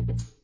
[0.00, 0.39] Oh yeah,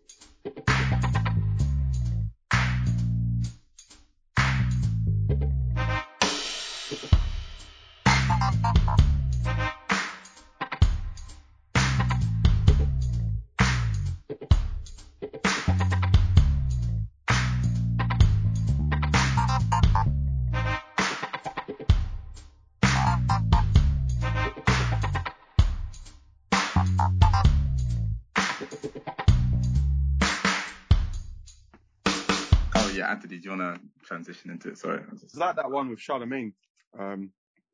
[33.16, 34.78] Anthony, do you want to transition into it?
[34.78, 35.02] Sorry.
[35.22, 36.52] It's like that one with Charlemagne,
[36.98, 37.30] um,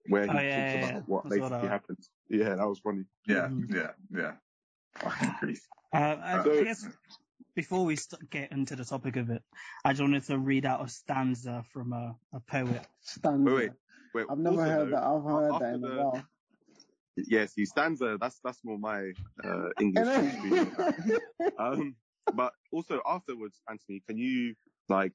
[0.06, 1.00] where he Oh, talks yeah, yeah, about yeah.
[1.06, 1.68] what I saw basically that.
[1.68, 2.10] happens.
[2.28, 3.04] Yeah, that was funny.
[3.26, 3.74] Yeah, Mhm.
[3.74, 4.32] yeah, yeah.
[5.00, 5.66] Fucking Greece.
[5.92, 6.86] Uh, I, I guess
[7.56, 9.42] before we st- get into the topic of it,
[9.84, 12.86] I just wanted to read out a stanza from a, a poet.
[13.00, 13.42] Stanza.
[13.52, 13.70] Wait, wait,
[14.14, 14.26] wait.
[14.30, 15.02] I've never heard though, that.
[15.02, 16.24] I've heard after that in the- a while.
[17.16, 19.12] Yeah, see, stanza, that's, that's more my,
[19.44, 21.18] uh, English speaking.
[21.58, 21.94] Um,
[22.32, 24.54] but also afterwards, Anthony, can you,
[24.88, 25.12] like,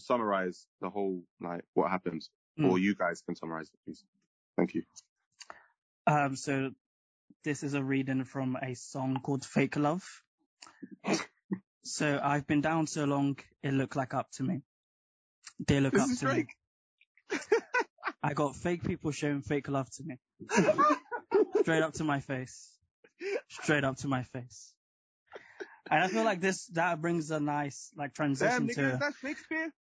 [0.00, 2.30] summarize the whole, like, what happens?
[2.58, 2.70] Mm.
[2.70, 4.04] Or you guys can summarize it, please.
[4.56, 4.82] Thank you.
[6.06, 6.70] Um, so
[7.44, 10.04] this is a reading from a song called Fake Love.
[11.84, 14.62] so I've been down so long, it looked like up to me.
[15.66, 16.48] They look This up to Drake.
[17.30, 17.38] me.
[18.22, 20.16] I got fake people showing fake love to me.
[21.62, 22.70] Straight up to my face.
[23.48, 24.74] Straight up to my face.
[25.90, 28.98] And I feel like this, that brings a nice, like, Damn, transition nigga, to, is
[29.00, 29.72] that Shakespeare?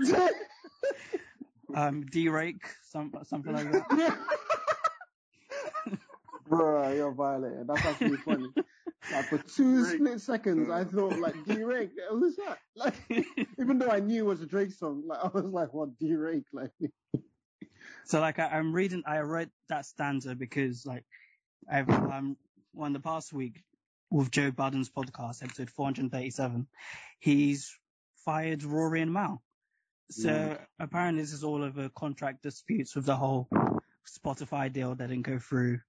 [1.74, 4.18] um, D-Rake, some, something like that.
[6.48, 7.66] Bro, you're violating.
[7.66, 8.48] That's actually funny.
[9.12, 9.94] Like for two Drake.
[9.94, 11.90] split seconds, I thought like D-Rake.
[12.10, 12.58] What was that?
[12.76, 12.94] Like,
[13.58, 16.44] even though I knew it was a Drake song, like I was like, what D-Rake?
[16.52, 16.72] Like,
[18.04, 21.04] So like I, I'm reading, I read that stanza because like
[21.70, 22.36] I've um
[22.78, 23.62] on the past week
[24.10, 26.66] with Joe Budden's podcast, episode 437,
[27.20, 27.72] he's
[28.24, 29.40] fired Rory and Mal.
[30.10, 30.66] So Mm.
[30.80, 33.48] apparently this is all over contract disputes with the whole
[34.08, 35.80] Spotify deal that didn't go through.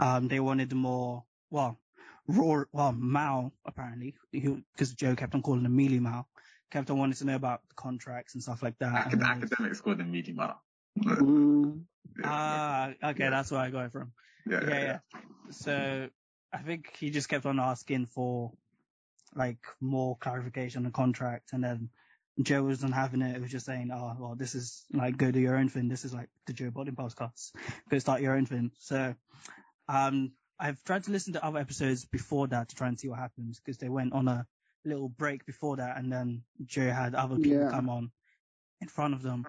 [0.00, 1.78] Um, they wanted more, well,
[2.26, 6.28] Rory, well, Mal apparently, because Joe kept on calling him Mealy Mal,
[6.70, 9.06] kept on wanting to know about the contracts and stuff like that.
[9.08, 10.54] Acad- And then- academics called them meaty man.
[10.98, 11.84] mm,
[12.24, 13.30] Ah, okay, Yeah.
[13.30, 14.12] that's where I got it from.
[14.46, 15.20] yeah, yeah, yeah.
[15.50, 16.08] So
[16.52, 18.52] I think he just kept on asking for
[19.34, 21.90] like more clarification on the contract, and then
[22.42, 23.34] Joe wasn't having it.
[23.36, 25.88] It was just saying, "Oh, well, this is like go do your own thing.
[25.88, 27.52] This is like the Joe Budden podcast.
[27.90, 29.14] Go start your own thing." So,
[29.88, 33.18] um, I've tried to listen to other episodes before that to try and see what
[33.18, 34.46] happens because they went on a
[34.84, 37.70] little break before that, and then Joe had other people Yeah.
[37.70, 38.10] come on
[38.80, 39.46] in front of them.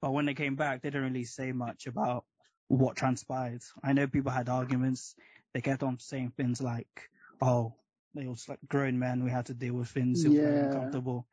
[0.00, 2.24] But when they came back, they didn't really say much about
[2.68, 3.62] what transpired.
[3.82, 5.14] I know people had arguments.
[5.52, 7.74] They kept on saying things like, "Oh,
[8.14, 9.22] they was like grown men.
[9.24, 10.24] We had to deal with things.
[10.24, 11.28] It was very uncomfortable."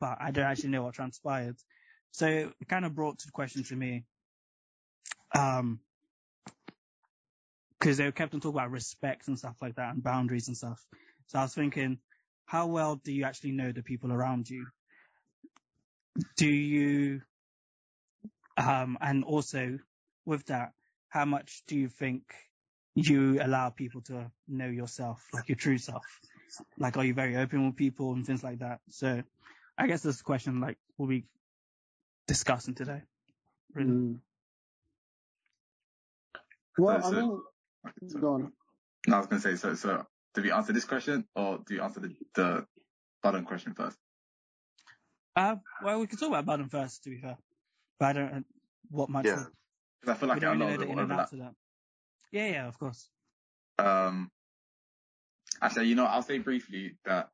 [0.00, 1.56] But I don't actually know what transpired.
[2.10, 4.04] So it kind of brought to the question to me,
[5.34, 5.80] um,
[7.78, 10.84] because they kept on talking about respect and stuff like that and boundaries and stuff.
[11.26, 11.98] So I was thinking,
[12.46, 14.66] how well do you actually know the people around you?
[16.36, 17.20] Do you,
[18.56, 19.78] um, and also
[20.24, 20.72] with that,
[21.08, 22.22] how much do you think
[22.94, 26.04] you allow people to know yourself, like your true self?
[26.78, 28.80] Like, are you very open with people and things like that?
[28.88, 29.22] So
[29.78, 31.24] I guess this is a question like we'll be
[32.26, 33.02] discussing today.
[33.74, 33.90] Really.
[33.90, 34.20] mm.
[36.78, 38.52] Well, So- I so- mean, go on.
[39.06, 39.74] No, I was gonna say so.
[39.74, 40.04] So,
[40.34, 42.66] do we answer this question or do you answer the the
[43.22, 43.98] Budden question first?
[45.34, 47.36] Uh, well, we can talk about Budden first, to be fair.
[47.98, 48.42] But I don't know
[48.90, 49.26] what much.
[49.26, 49.44] Yeah.
[50.00, 51.00] Because I feel like we like don't a really lot know of the in and
[51.00, 51.20] overlap.
[51.20, 51.54] outs of that.
[52.32, 53.08] Yeah, yeah, of course.
[53.78, 54.30] Um,
[55.62, 57.30] actually, you know, I'll say briefly that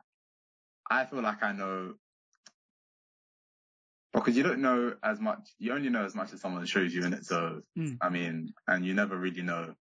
[0.91, 1.95] I feel like I know
[4.13, 5.41] because you don't know as much.
[5.59, 7.25] You only know as much as someone shows you in it.
[7.25, 7.99] So, Mm.
[8.01, 9.75] I mean, and you never really know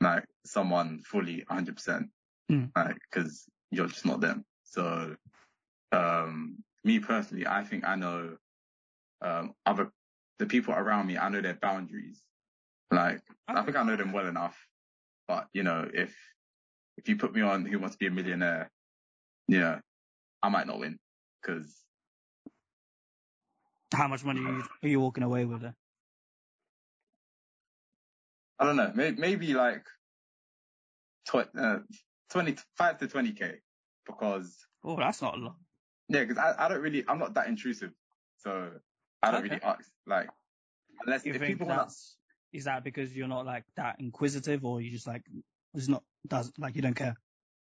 [0.00, 2.10] like someone fully 100 percent,
[2.50, 2.70] Mm.
[2.74, 4.44] like because you're just not them.
[4.64, 5.16] So,
[5.92, 8.36] um, me personally, I think I know
[9.22, 9.92] um other
[10.38, 11.18] the people around me.
[11.18, 12.22] I know their boundaries.
[12.90, 14.56] Like, I think I know them well enough.
[15.28, 16.16] But you know, if
[16.96, 18.70] if you put me on Who Wants to Be a Millionaire,
[19.48, 19.80] you know,
[20.42, 20.98] I might not win
[21.42, 21.84] because
[23.92, 25.64] How much money are you, are you walking away with?
[25.64, 25.74] It?
[28.58, 29.86] I don't know, maybe, maybe like
[31.26, 31.80] tw- uh,
[32.30, 33.56] 25 to 20k
[34.06, 35.56] because Oh, that's not a lot.
[36.08, 37.92] yeah, because I, I don't really, I'm not that intrusive,
[38.36, 38.72] so
[39.22, 39.50] I don't Okay.
[39.54, 40.30] really ask like
[41.04, 41.92] unless You if think people want
[42.52, 45.22] is that because you're not like that inquisitive, or you just like
[45.74, 47.14] it's not does like you don't care?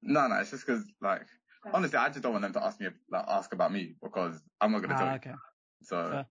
[0.03, 1.27] No, no, it's just because like
[1.73, 4.73] honestly, I just don't want them to ask me like ask about me because I'm
[4.73, 5.17] not gonna tell Ah, you.
[5.17, 5.35] okay.
[5.83, 6.27] So, Fair.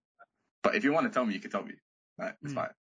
[0.64, 1.74] but if you want to tell me, you can tell me.
[2.18, 2.56] Like it's Mm.
[2.56, 2.74] fine.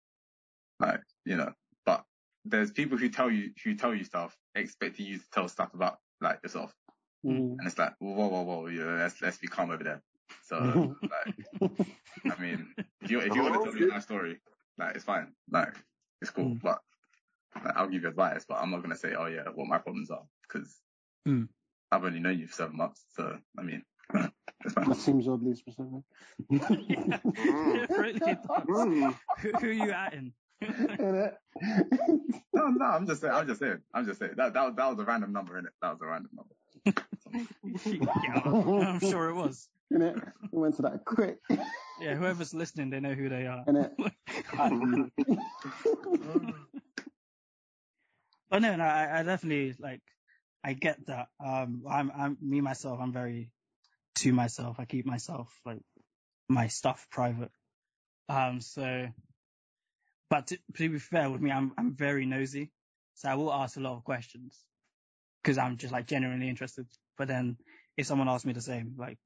[0.80, 1.54] Like you know,
[1.86, 2.04] but
[2.46, 5.98] there's people who tell you who tell you stuff expecting you to tell stuff about
[6.22, 6.74] like yourself,
[7.26, 7.58] Mm.
[7.60, 10.02] and it's like whoa whoa whoa, you know, let's let's be calm over there.
[10.44, 10.58] So
[11.04, 11.48] like,
[12.30, 14.40] I mean, if you if you want to tell me my story,
[14.78, 15.74] like it's fine, like
[16.22, 16.62] it's cool, Mm.
[16.62, 16.80] but
[17.64, 20.10] like, I'll give you advice, but I'm not gonna say oh yeah what my problems
[20.12, 20.82] are because
[21.28, 21.50] Mm.
[21.92, 23.97] I've only known you for seven months, so I mean, it's fine.
[24.14, 26.04] That seems oddly specific.
[26.50, 28.20] Yeah, it really.
[28.20, 29.16] Mm.
[29.40, 30.34] Who, who are you at in?
[30.62, 31.34] Innit?
[32.54, 33.34] No, no, I'm just saying.
[33.34, 33.80] I'm just saying.
[33.94, 34.34] I'm just saying.
[34.36, 35.72] That that was that was a random number in it.
[35.82, 36.56] That was a random number.
[37.86, 39.70] yeah, I'm sure it was.
[39.94, 40.32] Innit?
[40.52, 41.38] We went to that quick.
[42.00, 43.64] Yeah, whoever's listening, they know who they are.
[43.68, 43.92] Innit?
[48.50, 50.02] But no, no, I, I definitely like,
[50.64, 51.28] I get that.
[51.44, 53.00] Um, I'm, I'm me myself.
[53.02, 53.50] I'm very
[54.18, 54.80] to myself.
[54.80, 55.82] I keep myself like
[56.50, 57.52] my stuff private.
[58.30, 59.08] Um, so,
[60.30, 62.72] but to, to be fair with me, I'm, I'm very nosy.
[63.16, 64.58] So I will ask a lot of questions
[65.42, 66.88] because I'm just like genuinely interested.
[67.18, 67.58] But then
[67.96, 69.20] if someone asks me the same, like,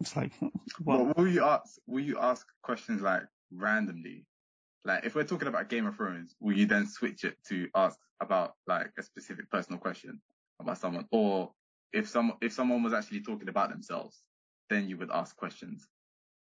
[0.00, 0.32] it's like,
[0.84, 1.78] Well, well, will you ask?
[1.86, 4.26] Will you ask questions like randomly?
[4.84, 7.98] Like, if we're talking about Game of Thrones, will you then switch it to ask
[8.20, 10.20] about like a specific personal question
[10.60, 11.50] about someone, or
[11.92, 14.22] if some if someone was actually talking about themselves,
[14.70, 15.86] then you would ask questions?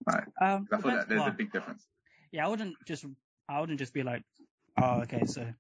[0.07, 1.87] Like, um, I feel like there's well, a big difference.
[2.33, 3.05] yeah, I wouldn't just,
[3.49, 4.23] I wouldn't just be like,
[4.81, 5.53] oh, okay, so,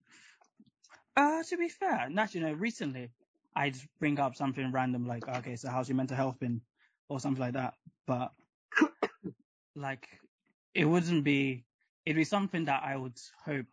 [1.17, 3.11] uh, to be fair, naturally, you know, recently,
[3.57, 6.61] I'd bring up something random like, okay, so how's your mental health been?
[7.09, 7.75] Or something like that.
[8.07, 8.33] But,
[9.75, 10.09] like,
[10.75, 11.65] it wouldn't be,
[12.07, 13.67] it'd be something that I would hope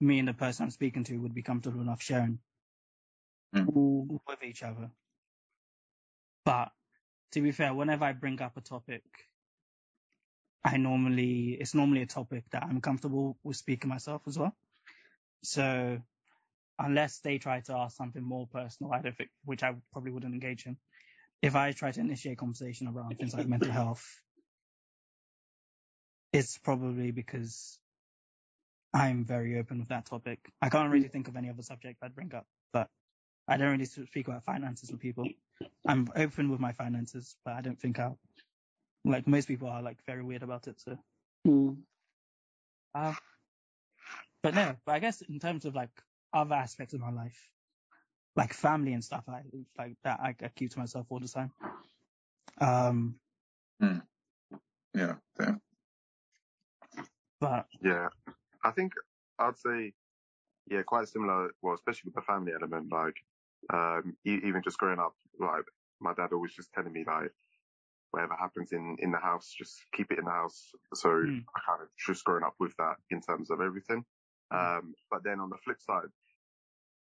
[0.00, 2.38] me and the person I'm speaking to would be comfortable enough sharing
[3.54, 4.20] Mm.
[4.28, 4.90] with each other.
[6.44, 6.70] But
[7.32, 9.02] to be fair, whenever I bring up a topic,
[10.64, 14.54] I normally, it's normally a topic that I'm comfortable with speaking myself as well.
[15.42, 16.00] So
[16.78, 20.34] unless they try to ask something more personal, I don't think, which I probably wouldn't
[20.34, 20.76] engage in.
[21.42, 24.04] If I try to initiate conversation around things like mental health,
[26.32, 27.78] it's probably because
[28.92, 30.40] I'm very open with that topic.
[30.60, 32.88] I can't really think of any other subject I'd bring up, but
[33.48, 35.26] I don't really speak about finances with people.
[35.86, 38.18] I'm open with my finances, but I don't think I'll,
[39.04, 40.80] like most people are like very weird about it.
[40.80, 40.98] So,
[41.46, 41.82] Mm.
[42.94, 43.14] uh,
[44.42, 45.90] but no, but I guess in terms of like
[46.32, 47.50] other aspects of my life,
[48.36, 49.42] like family and stuff, I
[49.78, 51.52] like that I, I keep to myself all the time.
[52.60, 53.18] Um,
[53.80, 55.54] Yeah, yeah.
[57.40, 58.08] but Yeah,
[58.64, 58.92] I think
[59.38, 59.94] I'd say,
[60.70, 61.50] yeah, quite similar.
[61.62, 63.16] Well, especially with the family element, like,
[63.72, 65.64] um, e- even just growing up, like,
[66.00, 67.32] my dad always just telling me, like,
[68.10, 70.70] whatever happens in, in the house, just keep it in the house.
[70.94, 71.44] So Mm.
[71.54, 74.04] I kind of just growing up with that in terms of everything.
[74.50, 76.08] Um, but then on the flip side,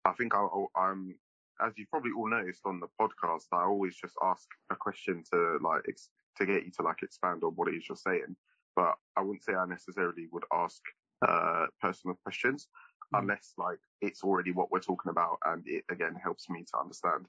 [0.05, 0.47] I think I,
[0.77, 1.17] I'm,
[1.61, 5.59] as you've probably all noticed on the podcast, I always just ask a question to
[5.63, 8.37] like, ex- to get you to like expand on what it is you're saying.
[8.77, 10.81] But I wouldn't say I necessarily would ask,
[11.27, 12.69] uh, personal questions
[13.13, 13.21] Mm.
[13.21, 17.27] unless like it's already what we're talking about and it again helps me to understand.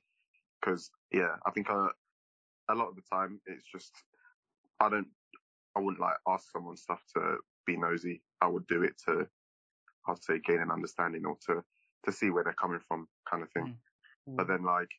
[0.66, 1.90] Cause yeah, I think, uh,
[2.70, 3.94] a lot of the time it's just,
[4.80, 5.08] I don't,
[5.76, 8.24] I wouldn't like ask someone stuff to be nosy.
[8.42, 9.28] I would do it to,
[10.08, 11.64] I'd say gain an understanding or to,
[12.06, 13.70] to see where they're coming from kind of thing.
[14.38, 14.90] But then like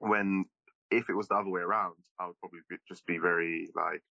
[0.00, 0.46] when,
[0.90, 4.02] if it was the other way around, I would probably be, just be very like,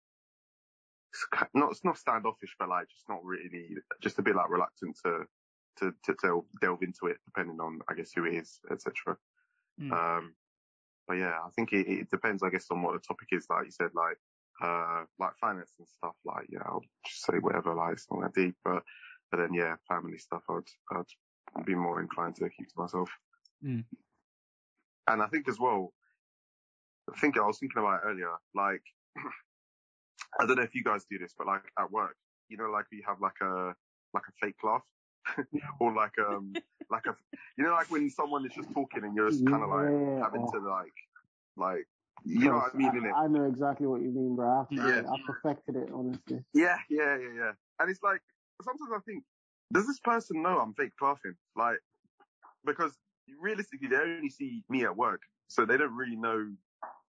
[1.54, 5.26] not, it's not standoffish, but like just not really, just a bit like reluctant to,
[5.80, 9.18] to, to delve, delve into it depending on, I guess, who it is, etc.
[9.82, 9.92] Mm.
[9.92, 10.34] Um,
[11.08, 13.48] but yeah, I think it, it depends, I guess, on what the topic is.
[13.50, 14.18] Like you said, like,
[14.62, 18.34] uh, like finance and stuff, like, yeah, I'll just say whatever, like, it's not that
[18.34, 18.84] deep, but,
[19.32, 20.98] but then yeah, family stuff, I'd,
[21.56, 23.10] I'd be more inclined to keep to myself.
[23.64, 23.86] Mm.
[25.08, 25.94] And I think as well,
[27.14, 28.82] I think I was thinking about it earlier, like,
[30.40, 32.18] I don't know if you guys do this, but like at work,
[32.50, 33.74] you know, like you have like a,
[34.14, 34.84] like a fake laugh
[35.80, 36.54] or like, um,
[36.90, 37.16] like a,
[37.58, 40.24] you know, like when someone is just talking and you're just kind of like Yeah,
[40.24, 40.94] having to like,
[41.56, 41.88] like,
[42.26, 43.14] you know what I mean, innit?
[43.16, 44.62] I, know exactly what you mean, bro.
[44.62, 45.04] I've, Yeah.
[45.10, 46.44] I perfected it, honestly.
[46.54, 47.52] Yeah, yeah, yeah, yeah.
[47.80, 48.22] And it's like,
[48.64, 49.24] sometimes I think,
[49.72, 51.36] does this person know I'm fake laughing?
[51.56, 51.78] Like,
[52.66, 52.94] because
[53.40, 55.22] realistically, they only see me at work.
[55.48, 56.54] So they don't really know,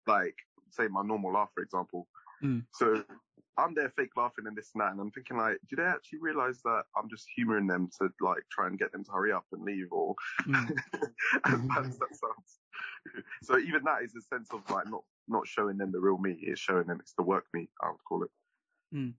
[0.07, 0.35] like,
[0.71, 2.07] say my normal laugh, for example.
[2.43, 2.65] Mm.
[2.73, 3.03] So
[3.57, 4.91] I'm there fake laughing and this and that.
[4.91, 8.43] And I'm thinking like, do they actually realize that I'm just humoring them to like
[8.51, 10.15] try and get them to hurry up and leave or
[10.47, 10.71] Mm.
[11.45, 12.59] as bad as that sounds?
[13.43, 16.37] so even that is a sense of like not not showing them the real me.
[16.41, 17.69] It's showing them it's the work me.
[17.81, 18.31] I would call it.
[18.93, 19.13] Mm.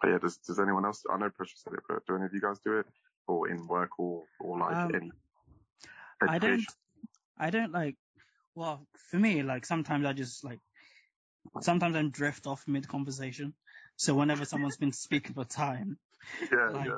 [0.00, 1.02] But yeah, does does anyone else?
[1.10, 2.86] I know Precious said it, but do any of you guys do it,
[3.26, 5.10] or in work, or or like Um, any?
[6.20, 6.64] I don't.
[7.38, 7.96] I don't like,
[8.54, 10.58] well, for me, like sometimes I just like,
[11.60, 13.54] sometimes I drift off mid conversation.
[13.96, 15.98] So whenever someone's been speaking for time
[16.52, 16.88] Yeah, like,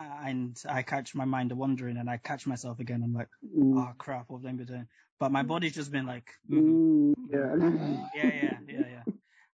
[0.00, 0.28] yeah.
[0.28, 3.76] and I catch my mind wandering and I catch myself again, I'm like, Mm.
[3.78, 4.88] oh crap, what have I been doing?
[5.18, 8.08] But my body's just been like, mhm, Mm, yeah.
[8.14, 9.02] yeah, yeah, yeah, yeah.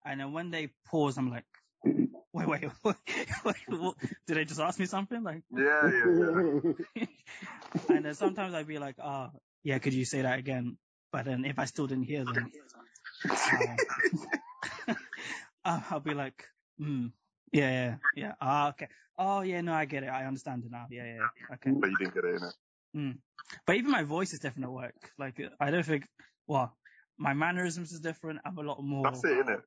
[0.05, 1.45] And then when they pause, I'm like,
[2.33, 2.95] wait, wait, wait,
[3.45, 3.95] wait, what?
[4.27, 5.23] did they just ask me something?
[5.23, 6.41] Like, Yeah, yeah,
[6.95, 7.05] yeah.
[7.89, 9.29] and then sometimes I'd be like, oh,
[9.63, 10.77] yeah, could you say that again?
[11.11, 12.49] But then if I still didn't hear them,
[13.29, 13.77] um,
[15.65, 16.45] I'll I'll be like,
[16.77, 17.07] hmm,
[17.51, 18.87] yeah, yeah, yeah, ah, okay.
[19.17, 20.07] Oh, yeah, no, I get it.
[20.07, 20.87] I understand it now.
[20.89, 21.55] Yeah, yeah, yeah.
[21.55, 21.71] okay.
[21.71, 22.53] But you didn't get it in it.
[22.95, 23.17] Mm.
[23.67, 25.11] But even my voice is different at work.
[25.19, 26.07] Like, I don't think,
[26.47, 26.75] well,
[27.17, 28.39] my mannerisms is different.
[28.43, 29.03] I'm a lot more.
[29.03, 29.61] That's it, innit?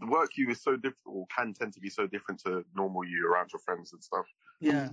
[0.00, 3.04] The work you is so different, or can tend to be so different to normal
[3.04, 4.26] you around your friends and stuff.
[4.60, 4.88] Yeah.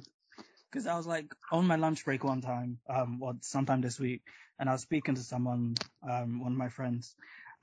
[0.69, 4.23] Because I was like on my lunch break one time, um, well, sometime this week,
[4.59, 5.75] and I was speaking to someone,
[6.09, 7.15] um, one of my friends,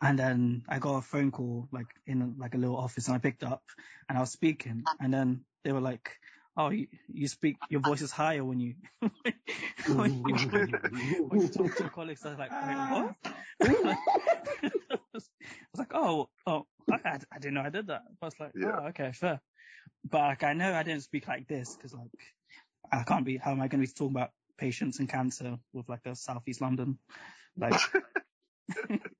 [0.02, 3.19] and then I got a phone call like in like a little office, and I
[3.19, 3.62] picked up,
[4.09, 6.11] and I was speaking, and then they were like,
[6.57, 8.75] "Oh, you, you speak, your voice is higher when you
[9.88, 10.35] when you,
[11.28, 13.14] when you, talk to your colleagues." I was like, Wait, what?
[13.25, 13.35] Ah.
[14.62, 15.28] I was
[15.76, 18.80] like, "Oh, oh, I, I didn't know I did that." I was like, Yeah.
[18.80, 19.40] "Oh, okay, fair."
[20.09, 22.11] But like, I know I didn't speak like this because like
[22.92, 23.37] I can't be.
[23.37, 26.61] How am I going to be talking about patients and cancer with like a southeast
[26.61, 26.99] London?
[27.57, 27.75] Like,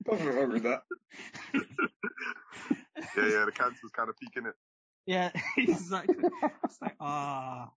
[0.07, 0.81] Nothing wrong with that.
[3.17, 4.53] Yeah, yeah, the cancer's kind of peaking it.
[5.05, 6.23] yeah, exactly.
[6.63, 7.69] It's like ah,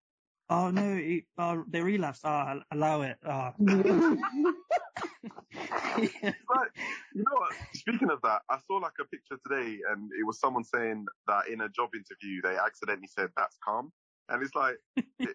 [0.49, 2.21] oh no, it, oh, they relapsed.
[2.23, 3.17] Ah, allow it.
[3.25, 4.11] Ah, yeah.
[6.47, 6.69] But
[7.13, 7.53] you know what?
[7.73, 11.47] Speaking of that, I saw like a picture today, and it was someone saying that
[11.47, 13.91] in a job interview they accidentally said that's calm,
[14.29, 14.75] and it's like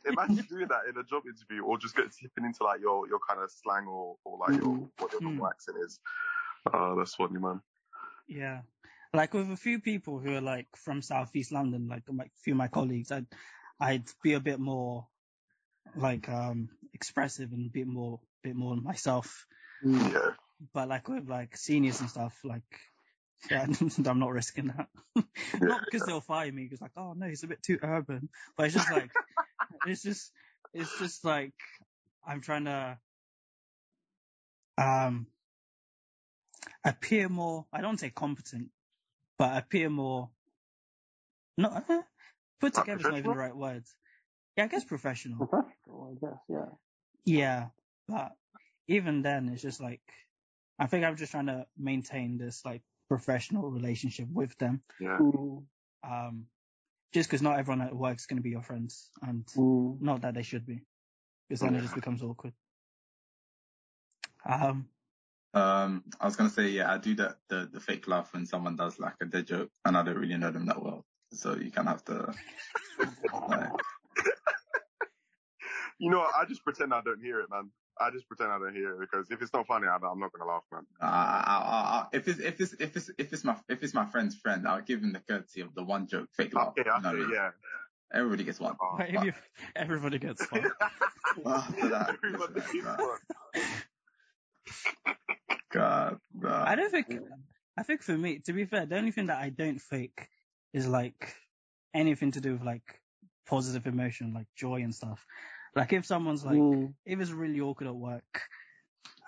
[0.07, 3.19] imagine doing that in a job interview, or just get tipping into like your your
[3.29, 5.51] kind of slang or or like your what your normal Mm.
[5.51, 5.99] accent is.
[6.73, 7.61] Oh, that's funny, man.
[8.29, 8.61] Yeah.
[9.13, 12.59] Like with a few people who are like from Southeast London, like a few of
[12.59, 13.27] my colleagues, I'd,
[13.81, 15.07] I'd be a bit more
[15.97, 19.47] like, um, expressive and a bit more, bit more myself.
[19.85, 20.13] Mm.
[20.13, 20.31] Yeah,
[20.73, 22.63] But like with like seniors and stuff, like,
[23.51, 23.67] yeah,
[24.07, 24.89] I'm not risking that.
[25.61, 28.29] not because they'll fire me, because like, oh no, he's a bit too urban.
[28.57, 29.11] But it's just like,
[29.87, 30.31] it's just,
[30.73, 31.55] it's just like,
[32.25, 32.99] I'm trying to,
[34.79, 35.27] um,
[36.85, 38.69] appear more, I don't say competent,
[39.39, 40.31] but appear more,
[41.57, 42.03] not, eh,
[42.61, 43.85] put together is not even the right word.
[44.57, 45.47] Yeah, I guess professional.
[45.47, 46.67] Professional, I guess, yeah.
[47.25, 47.67] Yeah,
[48.09, 48.33] but
[48.89, 50.01] even then, it's just like,
[50.79, 54.83] I think I'm just trying to maintain this like professional relationship with them.
[55.01, 55.19] yeah.
[55.21, 55.65] Mm.
[56.03, 56.47] Um,
[57.13, 60.01] just because not everyone at work is going to be your friends, and Mm.
[60.01, 60.81] not that they should be,
[61.49, 62.55] because then it just becomes awkward.
[64.47, 64.89] Um,
[65.53, 68.77] Um, I was gonna say, yeah, I do that the, the fake laugh when someone
[68.77, 71.71] does like a dead joke, and I don't really know them that well, so you
[71.73, 72.35] kind of have to.
[73.49, 73.71] Like,
[75.99, 76.35] You know, what?
[76.35, 77.71] I just pretend I don't hear it, man.
[78.01, 80.33] I just pretend I don't hear it because if it's not funny, I, I'm not
[80.33, 80.87] gonna laugh, man.
[81.01, 83.93] I, I, I, I, if it's if it's if it's if it's my if it's
[83.93, 86.69] my friend's friend, I'll give him the courtesy of the one joke fake laugh.
[86.79, 87.51] Okay, You know I what I yeah.
[88.13, 88.77] Everybody gets one.
[88.81, 89.33] Oh, if you,
[89.77, 90.71] everybody gets one.
[91.47, 93.19] After that, Everybody gets one.
[95.73, 96.49] God, no.
[96.49, 97.07] I don't think.
[97.79, 100.29] I think for me, to be fair, the only thing that I don't fake
[100.73, 101.35] is like
[101.95, 103.01] anything to do with like
[103.47, 105.25] positive emotion, like joy and stuff.
[105.75, 106.95] Like if someone's like, Mm.
[107.07, 108.43] if it's really awkward at work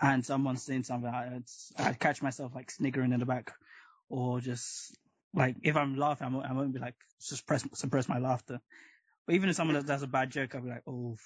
[0.01, 1.41] and someone's saying something, I,
[1.79, 3.53] I catch myself like sniggering in the back
[4.09, 4.97] or just
[5.33, 8.61] like if I'm laughing, I won't, I won't be like suppress suppress my laughter.
[9.27, 11.17] But even if someone does- does a bad joke, I'll be like, oh,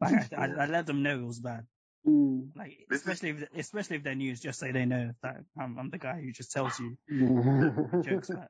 [0.00, 1.66] like I, I, I let them know it was bad.
[2.06, 2.48] Mm.
[2.56, 5.98] Like especially if especially if they're news, just say they know that I'm, I'm the
[5.98, 6.96] guy who just tells you
[8.04, 8.48] jokes bad.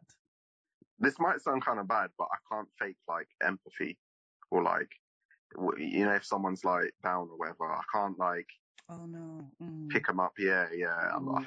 [0.99, 3.99] This might sound kind of bad, but I can't fake like empathy
[4.50, 4.90] or like,
[5.78, 8.47] you know, if someone's like down or whatever, I can't like
[8.88, 9.50] Oh no.
[9.62, 9.88] Mm.
[9.90, 10.32] pick them up.
[10.38, 10.94] Yeah, yeah.
[11.14, 11.44] I'm, Mm.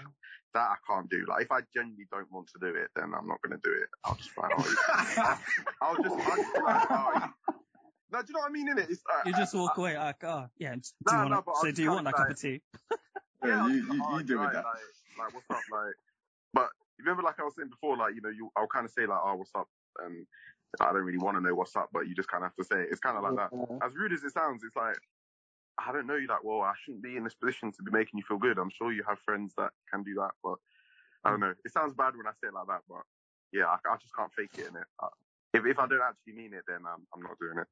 [0.54, 1.26] that I can't do.
[1.28, 3.74] Like, if I genuinely don't want to do it, then I'm not going to do
[3.74, 3.90] it.
[4.04, 4.76] I'll just, like, oh,
[5.82, 7.30] I'll just, I'll just be like, oh,
[8.16, 8.70] no, do you know what I mean?
[8.70, 10.76] In it, like, You just walk away like, oh yeah.
[10.76, 11.30] Do No, you want?
[11.32, 12.62] no, but so do you want that like- cup of tea?
[12.92, 14.66] yeah, Yeah, I'll you, you, oh, you do right, with that.
[14.66, 14.76] Like,
[15.20, 15.58] like, what's up?
[15.72, 15.94] Like,
[16.54, 18.92] but you remember, like I was saying before, like, you know, you, I'll kind of
[18.92, 19.68] say like, oh, what's up?
[20.04, 20.26] And
[20.80, 22.64] I don't really want to know what's up, but you just kind of have to
[22.64, 22.90] say it.
[22.92, 23.52] It's kind of like that.
[23.86, 24.98] As rude as it sounds, it's like,
[25.78, 26.62] I don't know you that well.
[26.62, 28.58] I shouldn't be in this position to be making you feel good.
[28.58, 30.56] I'm sure you have friends that can do that, but
[31.26, 31.54] I don't know.
[31.66, 33.04] It sounds bad when I say it like that, but
[33.52, 34.88] yeah, I, I just can't fake it in it.
[35.02, 35.08] Uh,
[35.54, 37.68] if if I don't actually mean it, then I'm I'm not doing it.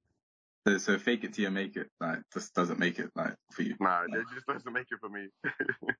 [0.65, 1.89] So, so fake it till you make it.
[1.99, 3.75] Like, just doesn't make it like for you.
[3.81, 5.27] Nah, it just doesn't make it for me.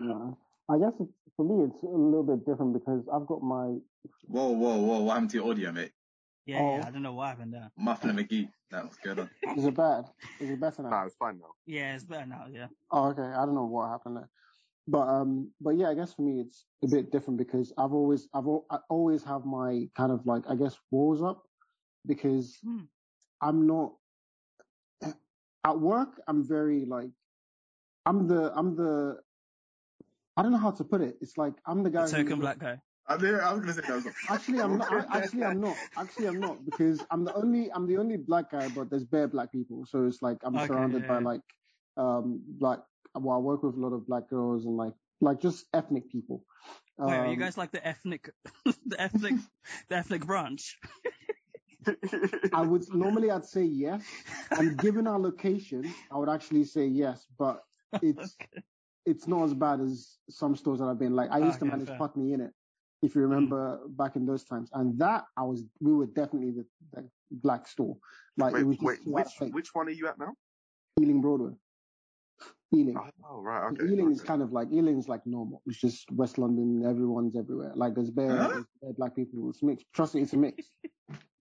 [0.00, 0.30] Yeah.
[0.68, 3.76] I guess it's, for me, it's a little bit different because I've got my.
[4.26, 5.00] Whoa, whoa, whoa!
[5.02, 5.92] What happened to your audio, mate?
[6.46, 6.76] Yeah, Oh.
[6.78, 6.86] yeah.
[6.88, 7.70] I don't know what happened there.
[7.78, 8.48] Muffin McGee.
[8.72, 9.20] That was good.
[9.20, 9.30] On.
[9.56, 10.06] Is it bad?
[10.40, 10.90] Is it better now?
[10.90, 11.52] nah, it's fine now.
[11.64, 12.46] Yeah, it's better now.
[12.50, 12.66] Yeah.
[12.90, 13.22] Oh, okay.
[13.22, 14.28] I don't know what happened there,
[14.88, 18.28] but um, but yeah, I guess for me it's a bit different because I've always
[18.34, 21.44] I've al- I always have my kind of like I guess walls up
[22.04, 22.80] because Hmm.
[23.40, 23.92] I'm not
[25.64, 26.20] at work.
[26.28, 27.10] I'm very like
[28.06, 29.18] I'm the I'm the
[30.36, 31.16] I don't know how to put it.
[31.20, 32.06] It's like I'm the guy.
[32.06, 32.80] The who- token black guy.
[33.06, 34.06] I, knew- I was gonna say that was.
[34.30, 34.90] Actually, I'm not.
[34.90, 35.76] I- Actually, I'm not.
[35.96, 37.70] Actually, I'm not because I'm the only.
[37.72, 39.84] I'm the only black guy, but there's bare black people.
[39.84, 41.40] So it's like I'm Okay, surrounded yeah, by like,
[41.98, 42.78] um, black.
[43.14, 46.44] Well, I work with a lot of black girls and like, like just ethnic people.
[46.98, 48.30] Wait, are you Um, guys like the ethnic,
[48.64, 49.34] the ethnic,
[49.88, 50.78] the ethnic branch?
[52.52, 54.02] I would normally I'd say yes,
[54.50, 57.62] and given our location, I would actually say yes, but
[58.02, 58.36] it's
[59.06, 61.14] it's not as bad as some stores that I've been.
[61.14, 61.98] Like I used to manage fair.
[61.98, 62.50] Putney in it,
[63.02, 63.30] if you mm.
[63.30, 67.66] remember back in those times, and that I was we were definitely the, the black
[67.68, 67.96] store.
[68.36, 70.32] Like wait, it was just wait, which which one are you at now?
[71.00, 71.52] Ealing Broadway.
[72.74, 72.96] Ealing.
[73.28, 73.84] Oh, right, okay.
[73.84, 75.62] Ealing is kind of like Ealing is like normal.
[75.66, 76.84] It's just West London.
[76.84, 77.72] Everyone's everywhere.
[77.74, 78.48] Like there's bare, Huh?
[78.48, 79.48] there's bare black people.
[79.50, 79.86] It's mixed.
[79.94, 80.66] Trust me, it's a mix.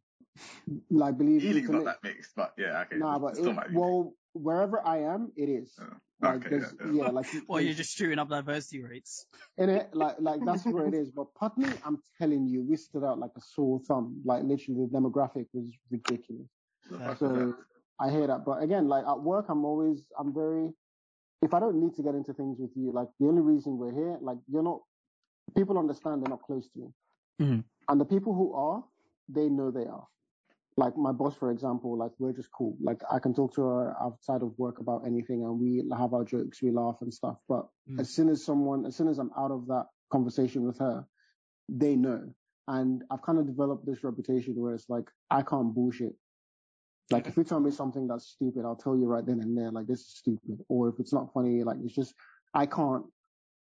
[0.89, 1.91] like believe me, Ealing's it's a not mix.
[2.01, 2.97] that mixed, but yeah, okay.
[2.97, 5.73] Nah, it's but it, well, wherever I am, it is.
[5.79, 5.85] Oh,
[6.21, 7.03] Like okay, there's, yeah, yeah.
[7.03, 9.25] yeah, like Well, you're just shooting up diversity rates.
[9.57, 11.11] in it, like like that's where it is.
[11.11, 14.21] But Putney, I'm telling you, we stood out like a sore thumb.
[14.25, 16.47] Like literally, the demographic was ridiculous.
[16.91, 17.15] Yeah.
[17.15, 17.55] So
[17.99, 20.69] I hear that, but again, like at work, I'm always, I'm very.
[21.41, 23.93] If I don't need to get into things with you, like the only reason we're
[23.93, 24.79] here, like you're not.
[25.57, 26.87] People understand they're not close to me,
[27.41, 27.63] Mhm.
[27.89, 28.83] and the people who are,
[29.27, 30.07] they know they are.
[30.75, 32.75] Like my boss, for example, like we're just cool.
[32.81, 36.23] Like I can talk to her outside of work about anything, and we have our
[36.23, 37.37] jokes, we laugh and stuff.
[37.47, 37.99] But Mm.
[37.99, 41.05] as soon as someone, as soon as I'm out of that conversation with her,
[41.69, 42.33] they know.
[42.67, 46.15] And I've kind of developed this reputation where it's like I can't bullshit.
[47.11, 49.69] Like if you tell me something that's stupid, I'll tell you right then and there,
[49.71, 50.63] like this is stupid.
[50.69, 52.13] Or if it's not funny, like it's just
[52.53, 53.05] I can't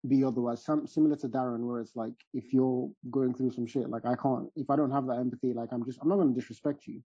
[0.08, 0.64] be otherwise.
[0.64, 4.14] Some, similar to Darren, where it's like if you're going through some shit, like I
[4.16, 4.48] can't.
[4.56, 7.02] If I don't have that empathy, like I'm just I'm not going to disrespect you,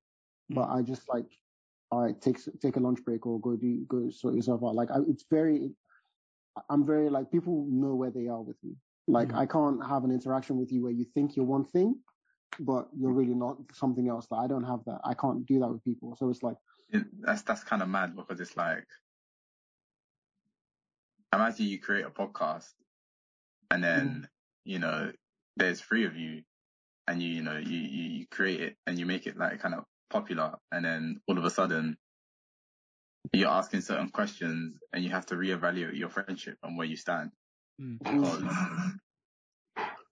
[0.49, 1.25] but I just like
[1.91, 4.75] all right, take take a lunch break or go do go sort yourself out.
[4.75, 5.71] Like I, it's very,
[6.69, 8.75] I'm very like people know where they are with me.
[9.07, 9.37] Like Mhm.
[9.37, 11.99] I can't have an interaction with you where you think you're one thing,
[12.59, 14.27] but you're really not something else.
[14.31, 15.01] Like I don't have that.
[15.03, 16.15] I can't do that with people.
[16.15, 16.57] So it's like
[16.89, 18.87] it, that's that's kind of mad because it's like
[21.33, 22.73] imagine you create a podcast
[23.71, 24.27] and then
[24.65, 25.11] you know
[25.55, 26.41] there's three of you
[27.07, 29.73] and you you know you, you you create it and you make it like kind
[29.73, 31.97] of popular and then all of a sudden
[33.33, 37.31] you're asking certain questions and you have to reevaluate your friendship and where you stand.
[38.03, 38.43] Because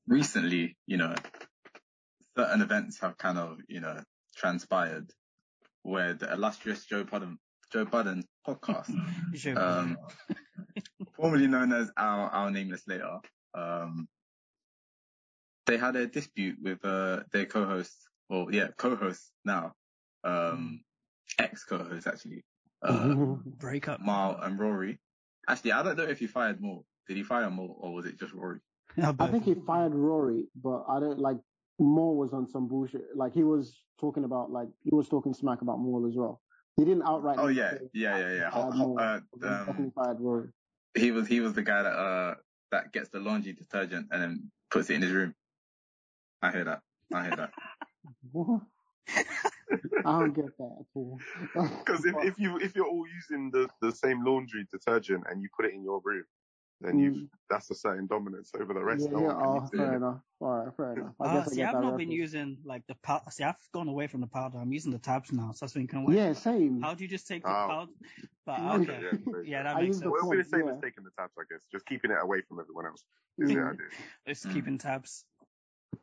[0.07, 1.13] recently you know
[2.37, 3.99] certain events have kind of you know
[4.35, 5.11] transpired
[5.83, 7.37] where the illustrious Joe Budden
[7.71, 8.89] Joe Budden podcast
[9.57, 9.97] um,
[11.15, 13.17] formerly known as our, our nameless later,
[13.53, 14.07] um,
[15.65, 17.95] they had a dispute with uh, their co-host,
[18.29, 19.73] well, yeah, co-host now,
[20.23, 20.81] um,
[21.39, 22.43] ex-co-host actually,
[22.81, 23.13] uh,
[23.59, 24.01] break up.
[24.01, 24.99] Mal and Rory.
[25.47, 26.83] Actually, I don't know if he fired more.
[27.07, 28.59] Did he fire more, or was it just Rory?
[29.19, 31.37] I think he fired Rory, but I don't like
[31.79, 33.01] Moore was on some bullshit.
[33.15, 36.41] Like he was talking about like he was talking smack about Moore as well.
[36.77, 37.37] He didn't outright.
[37.39, 38.51] Oh yeah, say yeah, yeah, yeah.
[38.51, 40.49] he Ho- ho- uh, but he um, fired Rory.
[40.95, 42.35] he was he was the guy that uh
[42.71, 45.35] that gets the laundry detergent and then puts it in his room.
[46.41, 46.81] I hear that.
[47.13, 47.51] I hear that.
[48.31, 48.61] What?
[50.05, 51.19] I don't get that at all.
[51.85, 55.49] Because if, if you if you're all using the, the same laundry detergent and you
[55.55, 56.23] put it in your room,
[56.81, 57.29] then you Mm.
[57.49, 59.05] that's a certain dominance over the rest.
[59.05, 59.77] yeah, No yeah, oh, use it.
[59.77, 60.21] fair enough.
[60.39, 61.13] All right, fair enough.
[61.19, 63.23] I guess I see, I've that not been using like the powder.
[63.31, 64.59] See, I've gone away from the powder.
[64.59, 65.51] I'm using the tabs now.
[65.51, 66.03] So that's when you can.
[66.03, 66.15] Wait.
[66.15, 66.81] Yeah, same.
[66.81, 67.67] How do you just take the Oh.
[67.67, 67.91] powder?
[68.45, 68.99] But Yeah, okay.
[69.01, 69.41] yeah, yeah.
[69.43, 70.03] Yeah, that I makes sense.
[70.03, 70.73] the Well, it'll be the same Yeah.
[70.73, 71.65] as taking the tabs, I guess.
[71.71, 73.03] Just keeping it away from everyone else
[73.39, 73.69] is the Mm.
[73.71, 73.87] idea.
[74.25, 74.53] It's Mm.
[74.53, 75.25] keeping tabs.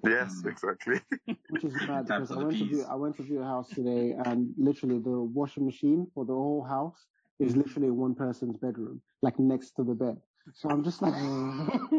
[0.04, 0.50] Yes, Mm.
[0.50, 1.00] exactly.
[1.48, 2.84] which is mad because I went to view.
[2.90, 6.64] I went to view a house today and literally the washing machine for the whole
[6.64, 7.06] house
[7.38, 10.20] is literally one person's bedroom, like next to the bed.
[10.54, 11.12] So I'm just like,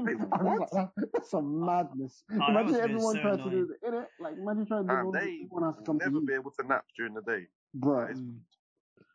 [0.42, 0.70] what?
[1.14, 2.24] That's some madness.
[2.32, 3.88] Oh, imagine must everyone so trying to do it.
[3.92, 4.06] innit?
[4.20, 6.26] Like imagine trying to do Um, all everyone has to come to never you.
[6.26, 7.48] be able to nap during the day.
[7.74, 8.38] Bro, That is- Mm.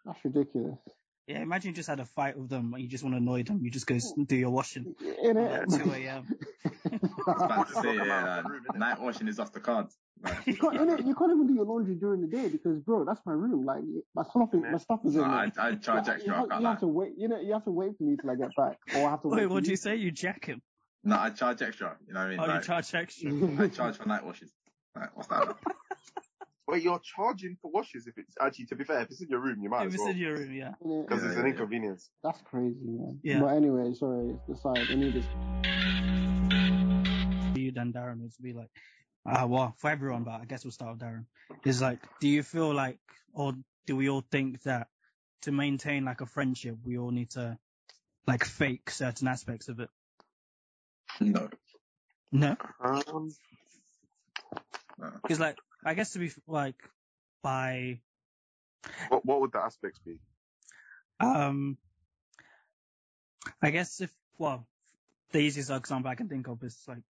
[0.04, 0.78] that's ridiculous.
[1.28, 3.44] Yeah, imagine you just had a fight with them and you just want to annoy
[3.44, 3.60] them.
[3.62, 5.70] You just go do your washing In at it.
[5.70, 6.26] 2 a.m.
[6.66, 6.98] I
[7.32, 9.96] was about to say, yeah, like, night washing is off the cards.
[10.22, 11.06] Like, You can't, innit?
[11.06, 13.64] you can't even do your laundry during the day because, bro, that's my room.
[13.64, 13.82] Like,
[14.14, 15.52] my stuff is, my stuff is in no, there.
[15.58, 16.34] I, I charge You extra.
[16.34, 17.12] I have, you have to wait.
[17.16, 19.22] You know, you have to wait for me till I get back, or I have
[19.22, 19.40] to wait.
[19.40, 19.96] Wait, what do you say?
[19.96, 20.62] You jack him?
[21.04, 21.96] No, I charge extra.
[22.06, 22.40] You know what I mean?
[22.40, 23.64] Oh, you charge extra.
[23.64, 24.52] I charge for night washes.
[24.94, 25.42] Like, what's that?
[25.42, 25.58] About?
[26.68, 29.40] Wait, you're charging for washes if it's actually, to be fair, if it's in your
[29.40, 30.70] room, you might If as it's in your room, yeah.
[30.80, 31.50] Because Yeah, it's yeah, an yeah.
[31.50, 32.10] inconvenience.
[32.22, 33.18] That's crazy, man.
[33.24, 33.40] Yeah.
[33.40, 34.86] But anyway, sorry, it's the side.
[34.88, 35.24] I need this.
[37.56, 38.70] You then Darren would be like,
[39.24, 41.26] uh, well, for everyone, but I guess we'll start with Darren.
[41.64, 42.98] Is like, do you feel like,
[43.32, 43.52] or
[43.86, 44.88] do we all think that
[45.42, 47.58] to maintain like a friendship, we all need to
[48.26, 49.90] like fake certain aspects of it?
[51.20, 51.48] No.
[52.32, 53.30] No, Um,
[54.98, 55.10] no.
[55.22, 56.76] because like, I guess to be like,
[57.42, 58.00] by
[59.08, 60.18] what, what would the aspects be?
[61.20, 61.76] Um,
[63.60, 64.66] I guess if well,
[65.32, 67.02] the easiest example I can think of is like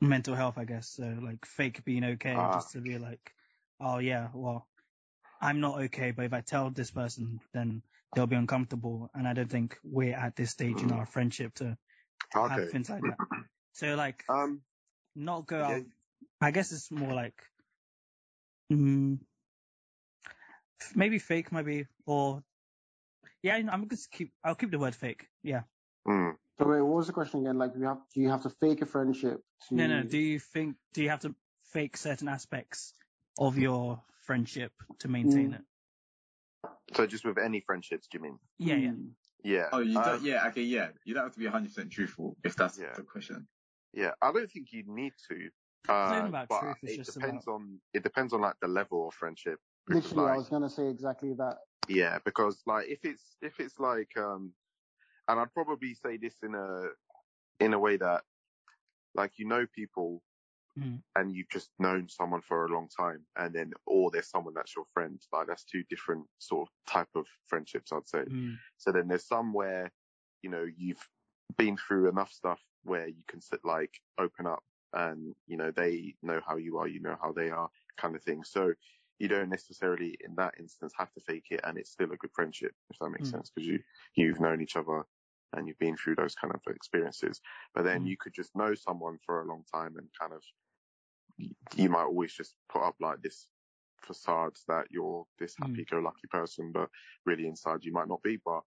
[0.00, 0.58] mental health.
[0.58, 2.50] I guess so, like fake being okay, Ah.
[2.54, 3.32] just to be like,
[3.80, 4.66] oh yeah, well,
[5.40, 7.82] I'm not okay, but if I tell this person, then
[8.14, 11.76] they'll be uncomfortable, and I don't think we're at this stage in our friendship to
[12.34, 12.70] have Okay.
[12.72, 13.18] things like that.
[13.74, 14.62] So like, Um,
[15.16, 15.80] not go out.
[16.40, 17.34] I guess it's more like,
[18.72, 19.18] mm,
[20.94, 22.42] maybe fake, maybe or
[23.42, 23.60] yeah.
[23.70, 24.32] I'm just keep.
[24.44, 25.28] I'll keep the word fake.
[25.42, 25.62] Yeah.
[26.06, 27.56] mm, So wait, what was the question again?
[27.58, 29.74] Like, you have do you have to fake a friendship to?
[29.74, 30.02] No, no.
[30.02, 30.76] Do you think?
[30.92, 31.34] Do you have to
[31.72, 32.94] fake certain aspects
[33.38, 35.54] of your friendship to maintain Mm.
[35.56, 35.64] it?
[36.94, 38.38] so just with any friendships, do you mean?
[38.58, 38.90] Yeah, yeah.
[38.90, 39.08] Hmm.
[39.44, 39.68] Yeah.
[39.72, 40.88] Oh, you don't, um, yeah, okay, yeah.
[41.04, 42.94] You don't have to be 100% truthful if that's Yeah.
[42.94, 43.46] the question.
[43.92, 45.50] Yeah, I don't think you need to.
[45.88, 49.06] Uh, about but truth, it just depends about- on it depends on like the level
[49.08, 49.60] of friendship.
[49.86, 51.58] Because, Literally, I was gonna say exactly that.
[51.88, 54.52] Yeah, because like if it's if it's like um,
[55.28, 56.88] and I'd probably say this in a
[57.60, 58.24] in a way that
[59.14, 60.22] like you know people
[60.76, 61.02] Mhm.
[61.16, 64.76] and you've just known someone for a long time, and then or there's someone that's
[64.76, 65.20] your friend.
[65.32, 68.26] Like that's two different sort of type of friendships, I'd say.
[68.28, 68.58] Mm.
[68.76, 69.92] So then there's some where,
[70.42, 71.08] you know, you've
[71.56, 74.62] been through enough stuff where you can sit like open up
[74.92, 78.22] and, you know, they know how you are, you know how they are kind of
[78.22, 78.44] thing.
[78.44, 78.74] So
[79.18, 82.30] you don't necessarily in that instance have to fake it and it's still a good
[82.34, 83.30] friendship, if that makes Mm.
[83.30, 83.80] sense, because you,
[84.14, 85.04] you've known each other
[85.54, 87.40] and you've been through those kind of experiences.
[87.74, 88.08] But then Mm.
[88.08, 90.42] you could just know someone for a long time and kind of,
[91.76, 93.48] you might always just put up like this
[94.02, 95.66] facade that you're this Mm.
[95.66, 96.90] happy-go-lucky person, but
[97.26, 98.38] really inside you might not be.
[98.44, 98.62] But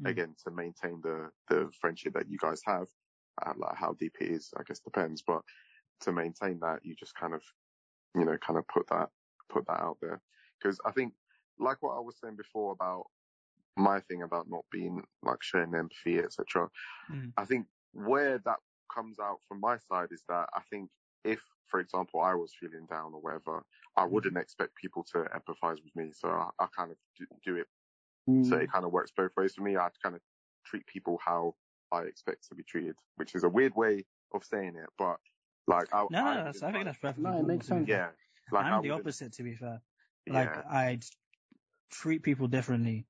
[0.00, 0.06] Mm.
[0.08, 2.88] again, to maintain the the friendship that you guys have,
[3.44, 5.22] uh, like how deep it is, I guess depends.
[5.22, 5.42] But
[6.00, 7.42] to maintain that, you just kind of,
[8.14, 9.10] you know, kind of put that
[9.48, 10.22] put that out there
[10.58, 11.14] because I think,
[11.58, 13.06] like what I was saying before about
[13.76, 16.68] my thing about not being like showing empathy, etc.
[17.12, 17.32] Mm.
[17.36, 18.56] I think where that
[18.94, 20.88] comes out from my side is that I think
[21.24, 23.62] if, for example, I was feeling down or whatever,
[23.96, 26.12] I wouldn't expect people to empathize with me.
[26.12, 27.66] So I, I kind of do, do it.
[28.26, 28.44] Hmm.
[28.44, 29.76] So it kind of works both ways for me.
[29.76, 30.20] I kind of
[30.64, 31.54] treat people how
[31.92, 35.16] I expect to be treated, which is a weird way of saying it, but
[35.68, 37.88] like, I, No, I that's, I wouldn't, think that's perfectly No, it makes sense.
[37.88, 38.08] yeah.
[38.52, 39.80] Like I I'm the opposite, to be fair.
[40.28, 40.62] Like yeah.
[40.70, 40.98] I
[41.90, 43.06] treat people differently,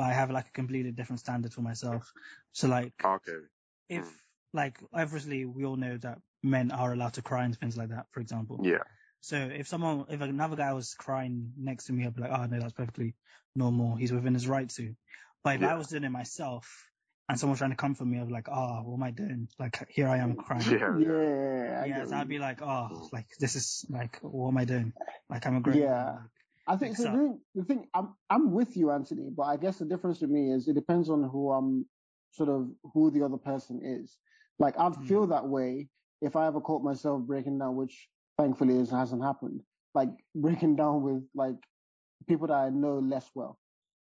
[0.00, 2.10] but I have like a completely different standard for myself.
[2.52, 3.40] So like, Okay.
[3.90, 4.14] if Mm.
[4.54, 8.06] like obviously we all know that men are allowed to cry and things like that,
[8.10, 8.62] for example.
[8.64, 8.84] Yeah.
[9.20, 12.46] So if someone, if another guy was crying next to me, I'd be like, oh
[12.46, 13.14] no, that's perfectly
[13.54, 13.94] normal.
[13.96, 14.96] He's within his right to.
[15.44, 15.74] But if Yeah.
[15.74, 16.64] I was doing it myself
[17.28, 19.48] and someone's trying to comfort me, I'd be like, oh, what am I doing?
[19.58, 20.64] Like here I am crying.
[20.70, 20.96] Yeah.
[20.98, 22.06] Yeah, Yeah.
[22.06, 24.94] so I'd be like, oh, like this is like, what am I doing?
[25.28, 25.80] Like I'm a great.
[25.80, 26.20] Yeah.
[26.66, 29.78] I think so the thing, the thing I'm I'm with you, Anthony, but I guess
[29.78, 31.86] the difference with me is it depends on who I'm
[32.32, 34.16] sort of who the other person is.
[34.58, 35.06] Like I'd Mm.
[35.08, 35.88] feel that way
[36.22, 39.62] if I ever caught myself breaking down, which thankfully is, hasn't happened.
[39.94, 41.56] Like breaking down with like
[42.28, 43.58] people that I know less well.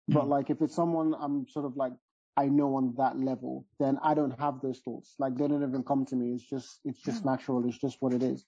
[0.09, 0.29] But Mm.
[0.29, 1.95] like if it's someone I'm sort of like
[2.37, 5.15] I know on that level, then I don't have those thoughts.
[5.19, 6.35] Like they don't even come to me.
[6.35, 7.67] It's just it's just natural.
[7.67, 8.47] It's just what it is.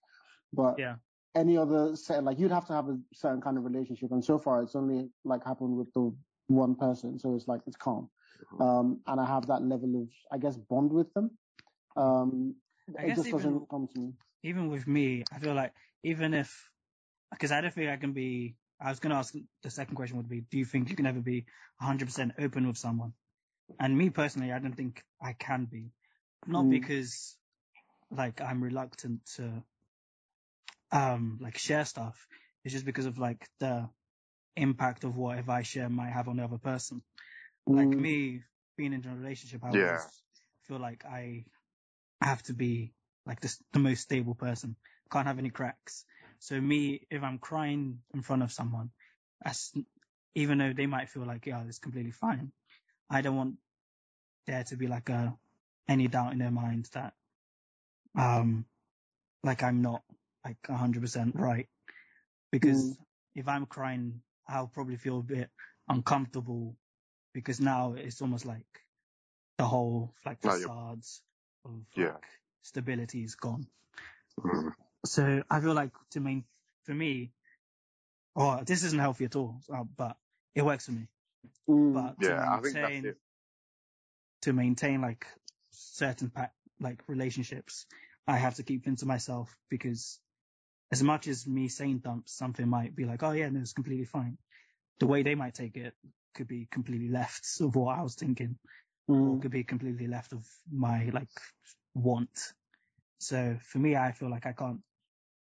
[0.52, 0.96] But Yeah.
[1.34, 4.38] Any other set like you'd have to have a certain kind of relationship and so
[4.38, 6.12] far it's only like happened with the
[6.48, 8.08] one person so it's like it's calm
[8.52, 8.62] Mm-hmm.
[8.62, 11.30] um and i have that level of i guess bond with them
[11.96, 12.54] um
[12.98, 15.72] I it guess just even- doesn't come to me even with me, I feel like
[16.02, 16.70] even if,
[17.30, 20.18] because I don't think I can be, I was going to ask the second question
[20.18, 21.46] would be, do you think you can ever be
[21.82, 23.14] 100% open with someone?
[23.80, 25.92] And me personally, I don't think I can be.
[26.46, 26.70] Not Mm.
[26.70, 27.38] because
[28.10, 29.62] like I'm reluctant to,
[30.94, 32.26] um, like share stuff.
[32.64, 33.88] It's just because of like the
[34.56, 37.02] impact of what if I share might have on the other person.
[37.74, 37.98] Like Mm.
[37.98, 38.42] me
[38.76, 39.80] being in a relationship, I Yeah.
[39.80, 40.06] always
[40.62, 41.44] feel like I
[42.22, 42.94] have to be
[43.26, 44.76] like the, the most stable person.
[45.10, 46.04] Can't have any cracks.
[46.38, 48.90] So me, if I'm crying in front of someone,
[49.44, 49.72] as,
[50.34, 52.52] even though they might feel like, yeah, it's completely fine,
[53.10, 53.56] I don't want
[54.46, 55.36] there to be like a,
[55.88, 57.14] any doubt in their mind that,
[58.16, 58.64] um,
[59.42, 60.02] like I'm not
[60.44, 61.68] like 100% right.
[62.52, 62.96] Because Mm.
[63.34, 65.50] if I'm crying, I'll probably feel a bit
[65.88, 66.76] uncomfortable
[67.32, 68.66] because now it's almost like
[69.58, 71.22] the whole like No, facades
[71.64, 72.12] of Yeah.
[72.14, 72.24] like
[72.62, 73.66] stability is gone.
[74.38, 74.72] Mm.
[75.06, 76.44] So I feel like to main
[76.84, 77.32] for me,
[78.36, 80.16] oh, this isn't healthy at all, uh, but
[80.54, 81.08] it works for me.
[81.68, 81.94] Mm.
[81.94, 83.18] But to Yeah, I think that's maintain it.
[84.42, 85.26] to maintain like
[85.70, 87.86] certain pa- like relationships,
[88.26, 90.20] I have to keep things to myself because
[90.92, 94.04] as much as me saying dump, something might be like, oh yeah, no, it's completely
[94.04, 94.38] fine.
[95.00, 95.94] The way they might take it
[96.34, 98.58] could be completely left of what I was thinking,
[99.08, 99.42] or Mm.
[99.42, 101.28] could be completely left of my like
[101.94, 102.52] want.
[103.18, 104.80] So for me, I feel like I can't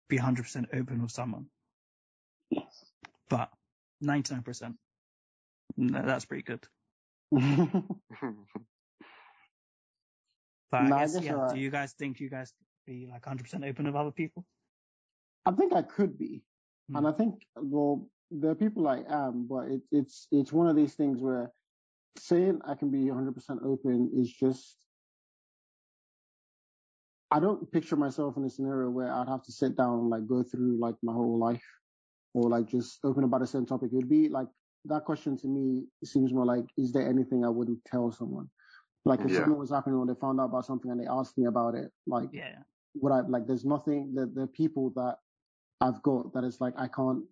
[0.08, 1.46] be 100% open with someone,
[3.28, 3.50] but
[4.02, 4.74] 99%,
[5.76, 6.66] no, that's pretty good.
[10.70, 12.52] But I guess, yeah, do you guys think you guys
[12.86, 14.44] be like 100% open with other people?
[15.48, 16.42] I think I could be,
[16.90, 16.96] Hmm.
[16.96, 20.76] and I think well, there are people I am, but it, it's it's one of
[20.76, 21.50] these things where
[22.18, 24.76] saying I can be 100% open is just.
[27.30, 30.26] I don't picture myself in a scenario where I'd have to sit down and like
[30.26, 31.64] go through like my whole life
[32.34, 33.90] or like just open about a certain topic.
[33.92, 34.48] It would be like
[34.86, 38.48] that question to me seems more like, is there anything I wouldn't tell someone?
[39.04, 39.36] Like if Yeah.
[39.36, 41.90] something was happening or they found out about something and they asked me about it,
[42.06, 42.56] like Yeah.
[42.94, 45.18] what I like there's nothing the the people that
[45.80, 47.24] I've got that it's like I can't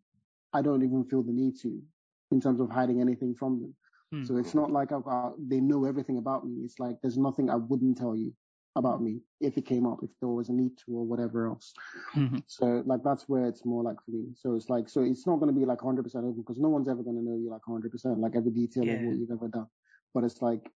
[0.52, 1.82] I don't even feel the need to
[2.30, 3.74] in terms of hiding anything from them.
[4.12, 4.24] Hmm.
[4.24, 6.62] So it's not like I've got, they know everything about me.
[6.64, 8.32] It's like there's nothing I wouldn't tell you
[8.76, 11.72] about me if it came up, if there was a need to or whatever else.
[12.14, 12.42] Mhm.
[12.46, 14.32] So like that's where it's more like for me.
[14.34, 16.88] So it's like so it's not going to be like 100% open because no one's
[16.88, 19.66] ever going to know you like 100%, like every detail of what you've ever done.
[20.14, 20.70] But it's like,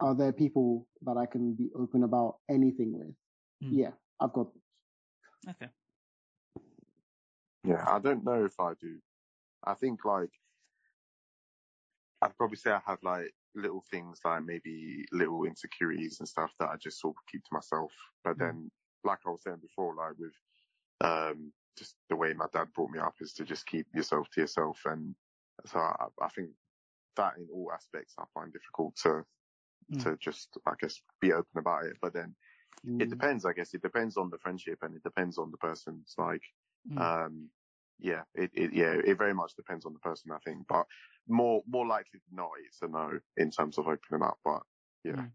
[0.00, 3.14] are there people that I can be open about anything with?
[3.62, 3.76] Mm.
[3.78, 4.48] Yeah, I've got.
[5.48, 5.68] Okay.
[7.64, 9.00] Yeah, I don't know if I do.
[9.64, 10.30] I think like
[12.22, 16.70] I'd probably say I have like little things like maybe little insecurities and stuff that
[16.70, 17.92] I just sort of keep to myself.
[18.24, 18.58] But Mm.
[18.58, 18.70] then,
[19.04, 20.34] like I was saying before, like with
[21.02, 24.42] um just the way my dad brought me up is to just keep yourself to
[24.42, 25.16] yourself, and
[25.66, 26.50] so I, I think
[27.16, 29.24] that in all aspects I find difficult to
[29.92, 30.10] Mm.
[30.10, 31.98] to just I guess be open about it.
[32.02, 32.36] But then
[32.98, 33.10] it Mm.
[33.10, 33.74] depends, I guess.
[33.74, 36.42] It depends on the friendship and it depends on the person's like
[36.90, 37.00] Mm.
[37.00, 37.48] um,
[37.98, 40.86] yeah, it, it, yeah, it very much depends on the person, I think, but
[41.28, 44.62] more, more likely than not, it's a no in terms of opening up, but
[45.04, 45.12] yeah.
[45.12, 45.30] Mm.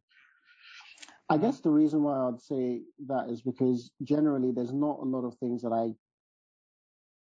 [1.29, 5.25] I guess the reason why I'd say that is because generally there's not a lot
[5.25, 5.93] of things that I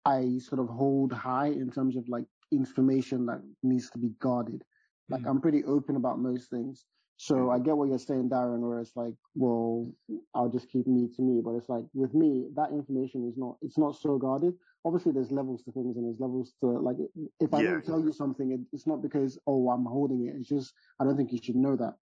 [0.06, 4.63] I sort of hold high in terms of like information that needs to be guarded.
[5.10, 5.30] Like Mm.
[5.30, 6.86] I'm pretty open about most things.
[7.21, 9.91] So I get what you're saying, Darren, where it's like, well,
[10.34, 11.41] I'll just keep me to me.
[11.43, 14.53] But it's like with me, that information is not it's not so guarded.
[14.86, 16.95] Obviously there's levels to things and there's levels to like
[17.41, 20.36] if I Yeah, don't tell you something, it, it's not because oh I'm holding it.
[20.38, 21.95] It's just I don't think you should know that.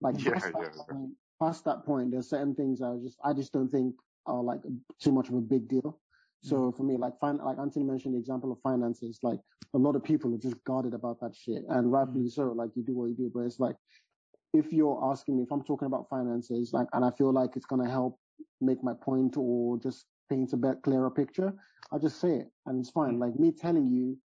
[0.00, 3.52] Like Yeah, past, that point, past that point, there's certain things I just I just
[3.52, 3.94] don't think
[4.26, 4.62] are like
[5.00, 6.00] too much of a big deal.
[6.42, 6.76] So mm-hmm.
[6.76, 9.38] for me, like fin- like Anthony mentioned the example of finances, like
[9.72, 12.42] a lot of people are just guarded about that shit, and rightfully mm-hmm.
[12.42, 12.50] so.
[12.50, 13.76] Like you do what you do, but it's like
[14.54, 17.66] if you're asking me if I'm talking about finances, like, and I feel like it's
[17.66, 18.18] gonna help
[18.60, 21.52] make my point or just paint a bit clearer picture,
[21.92, 23.16] I'll just say it, and it's fine.
[23.16, 23.20] Mm.
[23.20, 24.16] Like me telling you,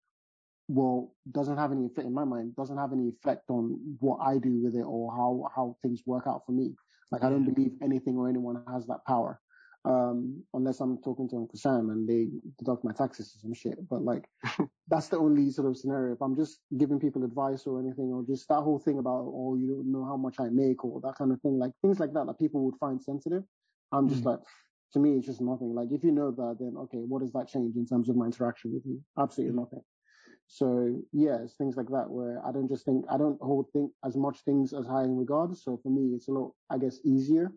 [0.67, 2.55] well, doesn't have any effect in my mind.
[2.55, 6.25] Doesn't have any effect on what I do with it or how how things work
[6.27, 6.75] out for me.
[7.11, 9.39] Like I don't believe anything or anyone has that power
[9.89, 12.27] um, unless I'm talking to Uncle Sam and they
[12.59, 13.77] deduct my taxes or some shit.
[13.89, 14.23] But like,
[14.87, 16.13] that's the only sort of scenario.
[16.13, 19.55] If I'm just giving people advice or anything, or just that whole thing about, oh,
[19.55, 22.13] you don't know how much I make or that kind of thing, like things like
[22.13, 23.43] that that people would find sensitive.
[23.91, 24.27] I'm just Mm.
[24.27, 24.39] like,
[24.93, 25.73] to me, it's just nothing.
[25.73, 28.25] Like, if you know that, then okay, what does that change in terms of my
[28.25, 29.01] interaction with you?
[29.17, 29.61] Absolutely Mm.
[29.61, 29.83] nothing.
[30.45, 33.91] So yeah, it's things like that where I don't just think I don't hold think
[34.03, 35.55] as much things as high in regard.
[35.57, 37.51] So for me, it's a lot, I guess, easier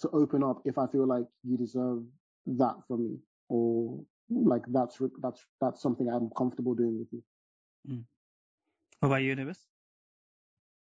[0.00, 2.02] to open up if I feel like you deserve
[2.46, 8.04] that from me, or like that's that's that's something I'm comfortable doing with you.
[9.00, 9.58] What about you, Nibis?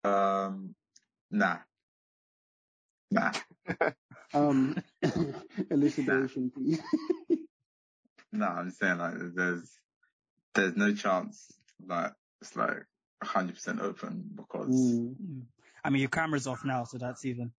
[0.04, 0.76] Um,
[1.32, 1.58] nah.
[3.12, 3.32] Nah.
[4.32, 4.76] Um,
[5.72, 6.80] elucidation, please.
[8.32, 9.72] No, I'm saying like there's
[10.54, 11.52] there's no chance
[11.84, 12.86] like it's like
[13.24, 15.46] 100% open because Mm.
[15.90, 17.52] I mean, your camera's off now, so that's even.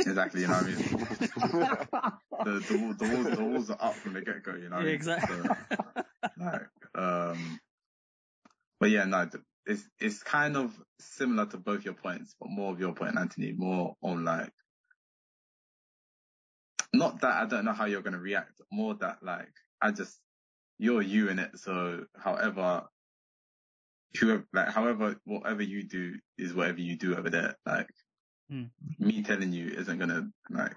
[0.00, 1.78] exactly, you know what I mean?
[2.44, 4.78] The, the, wall- the, walls, the walls are up from the get go, you know
[4.80, 5.36] Yeah, exactly.
[5.36, 6.02] So,
[6.38, 7.60] like, um,
[8.80, 9.28] but yeah, no,
[9.66, 13.52] it's, it's kind of similar to both your points, but more of your point, Anthony,
[13.56, 14.52] more on like,
[16.92, 20.18] not that I don't know how you're going to react, more that like, I just,
[20.78, 21.58] you're you in it.
[21.58, 22.84] So however,
[24.16, 27.56] whoever, like, however, whatever you do is whatever you do over there.
[27.66, 27.88] Like,
[28.50, 28.64] Hmm.
[28.98, 30.76] me telling you isn't to like,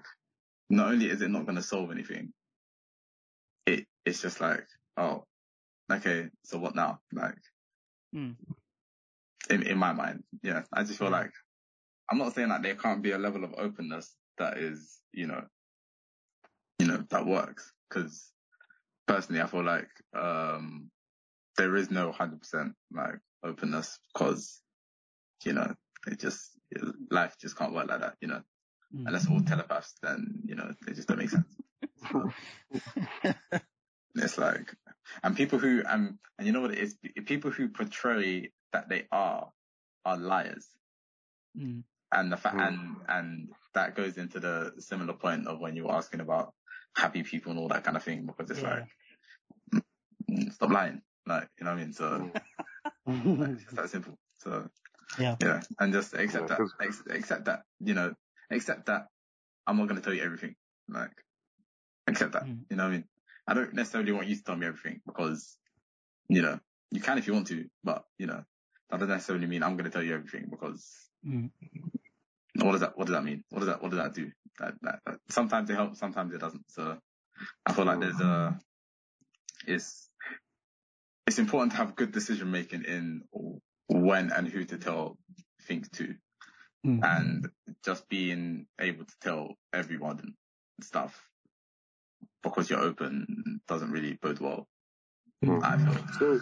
[0.68, 2.32] not only is it not to solve anything,
[3.66, 4.66] it, it's just like,
[4.96, 5.24] oh,
[5.90, 7.00] okay, so what now?
[7.12, 7.38] Like,
[8.14, 8.36] Mm.
[9.48, 11.20] in, in my mind, yeah, I just feel Yeah.
[11.20, 11.32] like,
[12.10, 15.46] I'm not saying that there can't be a level of openness that is, you know,
[16.78, 17.72] you know, that works.
[17.90, 18.32] Cause
[19.06, 20.90] personally, I feel like, um,
[21.56, 24.60] there is no 100% like openness cause,
[25.44, 25.74] you know,
[26.06, 26.50] it just,
[27.10, 28.42] life just can't work like that, you know,
[28.94, 29.04] Mm.
[29.06, 31.46] unless all telepaths, then, you know, it just don't make sense.
[34.14, 34.74] It's like,
[35.22, 36.94] and people who, um, and you know what it is?
[37.24, 39.50] People who portray that they are,
[40.04, 40.68] are liars.
[41.58, 41.84] Mm.
[42.12, 42.68] And the fact, Mm.
[42.68, 46.52] and, and that goes into the similar point of when you were asking about
[46.94, 48.84] happy people and all that kind of thing, because it's Yeah.
[49.72, 49.82] like,
[50.30, 51.00] mm, stop lying.
[51.26, 51.92] Like, you know what I mean?
[51.92, 52.30] So,
[53.06, 54.18] like, it's just that simple.
[54.38, 54.68] So,
[55.18, 55.36] Yeah.
[55.40, 55.60] yeah.
[55.78, 58.14] And just accept Yeah, that, ex- accept that, you know,
[58.50, 59.06] accept that
[59.66, 60.54] I'm not going to tell you everything.
[60.88, 61.12] Like,
[62.06, 62.44] accept that.
[62.44, 62.64] Mm.
[62.70, 63.04] You know what I mean?
[63.46, 65.56] I don't necessarily want you to tell me everything because,
[66.28, 66.58] you know,
[66.90, 68.44] you can if you want to, but, you know,
[68.90, 70.88] that doesn't necessarily mean I'm going to tell you everything because
[71.24, 71.50] Mm.
[72.56, 73.44] what does that, what does that mean?
[73.50, 74.30] What does that, what does that do?
[74.58, 76.64] That, that, that, sometimes it helps, sometimes it doesn't.
[76.68, 76.98] So
[77.64, 78.58] I feel like there's a,
[79.66, 80.08] it's,
[81.32, 83.22] it's important to have good decision making in
[83.88, 85.16] when and who to tell
[85.66, 86.14] things to
[86.84, 86.98] Mm.
[87.04, 87.48] and
[87.84, 90.34] just being able to tell everyone
[90.80, 91.30] stuff
[92.42, 94.66] because you're open doesn't really bode well.
[95.44, 95.62] Mm.
[95.62, 96.06] I feel.
[96.18, 96.40] So,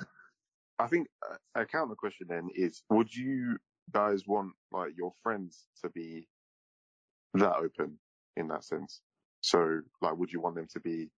[0.79, 1.09] I think
[1.55, 3.59] a, a counter question then is: Would you
[3.92, 6.26] guys want like your friends to be
[7.35, 7.98] that open
[8.38, 9.03] in that sense?
[9.42, 11.11] So, like, would you want them to be,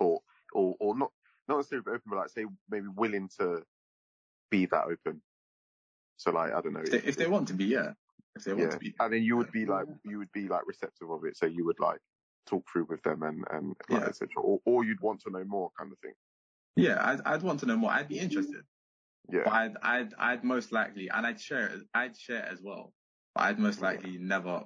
[0.00, 0.20] or
[0.54, 1.10] or or not
[1.48, 3.62] not necessarily open, but like say maybe willing to
[4.50, 5.22] be that open?
[6.16, 7.92] So, like, I don't know If they, if they want to be, yeah.
[8.36, 10.48] If they want yeah, to be, and then you would be like you would be
[10.48, 12.00] like receptive of it, so you would like
[12.46, 14.08] talk through with them and and like Yeah.
[14.08, 14.28] etc.
[14.42, 16.14] Or or you'd want to know more kind of thing.
[16.76, 17.90] yeah, I'd, I'd want to know more.
[17.92, 18.64] I'd be interested.
[19.28, 22.92] But Yeah, I'd, I'd, I'd most likely, and I'd share, it- I'd share as well.
[23.34, 23.88] But I'd most Yeah.
[23.88, 24.64] likely never,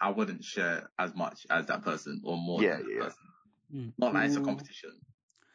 [0.00, 3.04] I wouldn't share as much as that person or more Yeah, than that yeah.
[3.04, 3.24] person.
[3.74, 3.92] Mm.
[3.98, 4.44] Not that it's a Mm.
[4.46, 5.00] competition,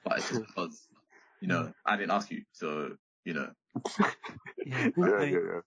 [0.03, 0.87] but it's just because,
[1.41, 3.51] you know, I didn't ask you, so you know.
[4.65, 4.89] Yeah.
[4.97, 5.61] yeah, I- yeah, yeah.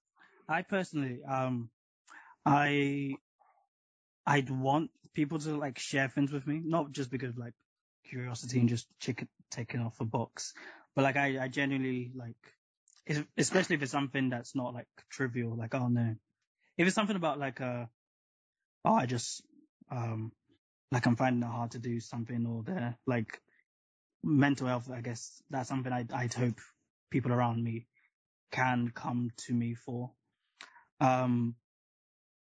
[0.49, 1.71] I personally, um,
[2.45, 3.15] I,
[4.27, 7.55] I'd want people to like share things with me, not just because of, like
[8.05, 10.53] curiosity and just chicken taking off a box,
[10.95, 12.37] but like I, I genuinely like,
[13.07, 16.15] if- especially if it's something that's not like trivial, like oh no,
[16.77, 17.87] if it's something about like uh,
[18.85, 19.43] oh I just
[19.91, 20.33] um,
[20.91, 23.41] like I'm finding it hard to do something or the like
[24.23, 26.61] mental health, I guess that's something I'd, I'd hope
[27.11, 27.87] people around me
[28.51, 30.11] can come to me for.
[31.01, 31.57] Um,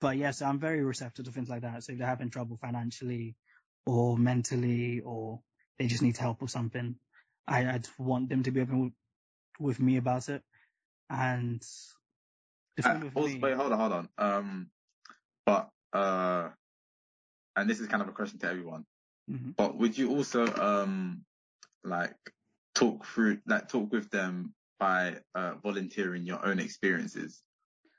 [0.01, 1.85] but yes, I'm very receptive to things like that.
[1.85, 3.37] So if they're having trouble financially
[3.87, 5.41] or mentally or
[5.79, 6.97] they just need help or something,
[7.47, 8.93] I, I'd want them to be open with,
[9.59, 10.43] with me about it.
[11.11, 11.63] And
[12.77, 14.09] the thing Uh, also, me, wait, hold on, hold on.
[14.19, 14.71] Um,
[15.47, 16.51] but uh,
[17.57, 18.85] and this is kind of a question to everyone.
[19.31, 19.57] Mhm.
[19.57, 21.25] But would you also um
[21.89, 22.17] like
[22.75, 27.43] talk through like talk with them by uh volunteering your own experiences,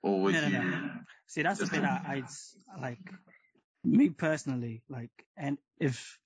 [0.04, 0.60] or would No, no, you?
[0.72, 0.90] no.
[1.28, 3.14] see, that's the thing bit I, I'd like,
[3.84, 6.18] me personally, like, and if,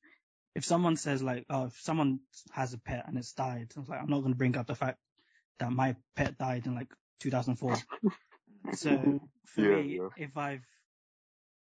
[0.55, 2.19] if someone says like, oh, if someone
[2.51, 4.67] has a pet and it's died, I was like, I'm not going to bring up
[4.67, 4.99] the fact
[5.59, 7.73] that my pet died in like 2004.
[8.75, 10.07] So for Yeah, me, yeah.
[10.17, 10.65] if I've,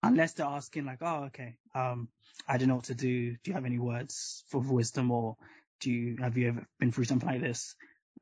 [0.04, 2.10] unless they're asking like, oh, okay, um,
[2.48, 3.32] I don't know what to do.
[3.32, 5.38] Do you have any words for wisdom or
[5.82, 7.76] do you, have you ever been through something like this?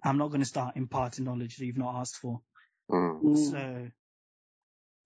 [0.03, 2.41] I'm not going to start imparting knowledge that you've not asked for.
[2.89, 3.21] Mm.
[3.21, 3.37] Mm.
[3.51, 3.87] So,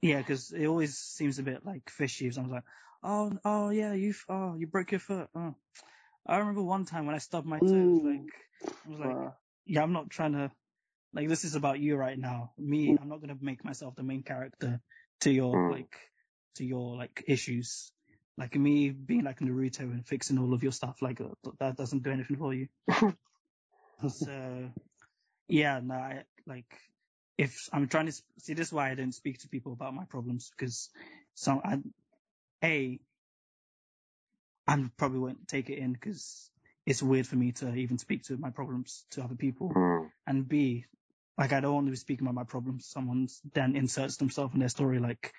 [0.02, 2.64] yeah, because it always seems a bit like fishy if someone's like,
[3.04, 5.30] oh, oh yeah, you, oh, you broke your foot.
[5.36, 5.56] Oh.
[6.28, 8.06] I remember one time when I stubbed my toe, Mm.
[8.06, 8.34] like,
[8.86, 9.34] I was like, Bruh.
[9.66, 10.52] yeah, I'm not trying to,
[11.14, 12.52] like, this is about you right now.
[12.58, 14.82] Me, I'm not going to make myself the main character
[15.22, 15.72] to your, Mm.
[15.72, 15.96] like,
[16.56, 17.93] to your, like, issues.
[18.38, 21.28] Like, me being like Naruto and fixing all of your stuff, like, uh,
[21.60, 22.68] that doesn't do anything for you.
[24.10, 24.72] so,
[25.48, 26.66] yeah, no, I, like,
[27.38, 30.06] if I'm trying to see this is why I don't speak to people about my
[30.06, 30.90] problems because
[31.34, 31.80] some I,
[32.64, 33.00] a
[34.68, 36.50] I probably won't take it in because
[36.86, 39.72] it's weird for me to even speak to my problems to other people.
[39.76, 40.10] Mm.
[40.28, 40.86] And B,
[41.38, 42.88] like I don't want to be speaking about my problems.
[42.88, 45.34] Someone then inserts themselves in their story like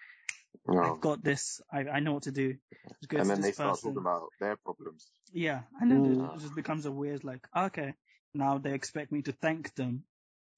[0.67, 0.83] No.
[0.83, 2.57] I've got this, I, I know what to do.
[3.01, 3.91] Just go And to then they start person.
[3.91, 5.07] talking about their problems.
[5.33, 6.37] Yeah, and then Mm.
[6.37, 7.95] it just becomes a weird like, okay,
[8.35, 10.05] now they expect me to thank them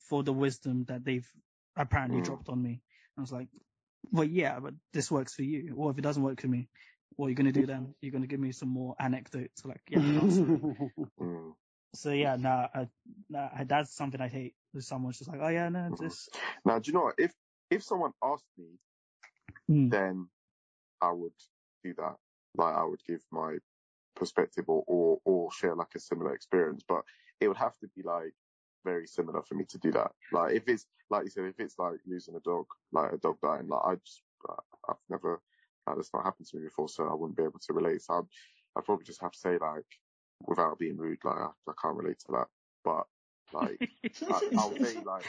[0.09, 1.29] for the wisdom that they've
[1.77, 2.25] apparently Mm.
[2.25, 2.81] dropped on me.
[3.17, 3.49] I was like,
[4.13, 5.75] well, yeah, but this works for you.
[5.77, 6.69] Or if it doesn't work for me,
[7.17, 7.95] what are you going to do then?
[8.01, 9.65] You're going to give me some more anecdotes.
[9.65, 10.01] Like, yeah,
[11.21, 11.55] Mm.
[11.95, 12.69] so yeah, nah,
[13.31, 14.55] nah, that's something I hate.
[14.79, 15.99] Someone's just like, oh yeah, no, Mhm.
[15.99, 16.29] this,
[16.65, 17.15] Now, do you know what?
[17.19, 17.33] If
[17.71, 18.67] if someone asked me,
[19.71, 19.91] Mm.
[19.91, 20.29] then
[21.01, 21.33] I would
[21.85, 22.17] do that.
[22.57, 23.57] Like I would give my
[24.15, 27.03] perspective or, or or share like a similar experience, but
[27.41, 28.33] it would have to be like
[28.85, 30.13] very similar for me to do that.
[30.33, 33.39] Like if it's like you said, if it's like losing a dog, like a dog
[33.43, 34.23] dying, like I just
[34.89, 35.41] I've never
[35.87, 38.03] like that's not happened to me before, so I wouldn't be able to relate.
[38.03, 39.87] So I'd, I'd probably just have to say like
[40.47, 42.47] without being rude, like I, I can't relate to that.
[42.85, 43.07] But
[43.53, 43.79] like
[44.23, 45.25] I, I'll say like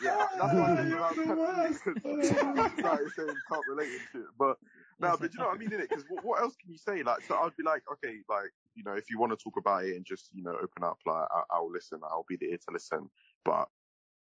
[0.00, 4.22] yeah, that's why I said without like you saying can't relate and shit.
[4.38, 4.58] But
[5.00, 5.88] no, but you know what I mean, innit?
[5.88, 7.02] Because what, what else can you say?
[7.02, 9.84] Like, so I'd be like, okay, like you know, if you want to talk about
[9.84, 12.00] it and just you know open up, like I, I'll listen.
[12.04, 13.10] I'll be there to listen.
[13.44, 13.68] But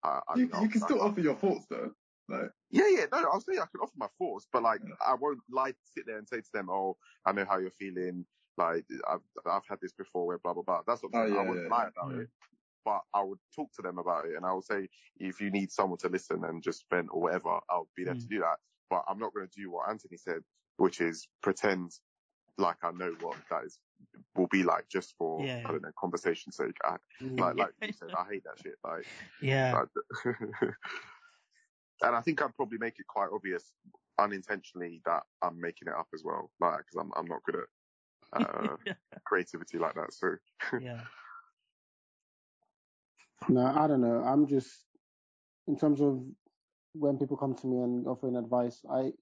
[0.02, 1.92] I, I You, mean, you can still I- offer your thoughts though.
[2.28, 5.38] Like, yeah, yeah, no, I'll say I can offer my thoughts, but like I won't
[5.48, 8.26] like sit there and say to them, oh, I know how you're feeling.
[8.56, 10.80] Like I've I've had this before, where blah blah blah.
[10.86, 11.88] That's what I'm Oh, yeah, I wouldn't yeah, lie yeah.
[11.88, 12.22] about Mm.
[12.22, 12.30] it,
[12.86, 15.72] but I would talk to them about it, and I would say if you need
[15.72, 18.28] someone to listen and just vent or whatever, I'll be there to Mm.
[18.28, 18.58] do that.
[18.88, 20.42] But I'm not going to do what Anthony said,
[20.76, 21.90] which is pretend
[22.58, 23.80] like I know what that is
[24.36, 25.62] will be like just for Yeah.
[25.66, 26.76] I don't know conversation's sake.
[26.84, 28.76] I, like like you said, I hate that shit.
[28.84, 29.06] Like
[29.40, 29.88] yeah, like,
[32.02, 33.72] and I think I'd probably make it quite obvious
[34.18, 37.68] unintentionally that I'm making it up as well, like because I'm I'm not good at
[38.42, 38.76] uh,
[39.24, 40.12] creativity like that.
[40.12, 40.36] So
[40.80, 41.00] yeah.
[43.48, 44.24] No, I don't know.
[44.24, 44.70] I'm just
[45.68, 46.22] in terms of
[46.94, 49.12] when people come to me and offering advice, I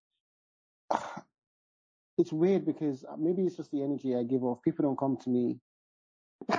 [2.19, 4.63] it's weird because maybe it's just the energy I give off.
[4.63, 5.59] People don't come to me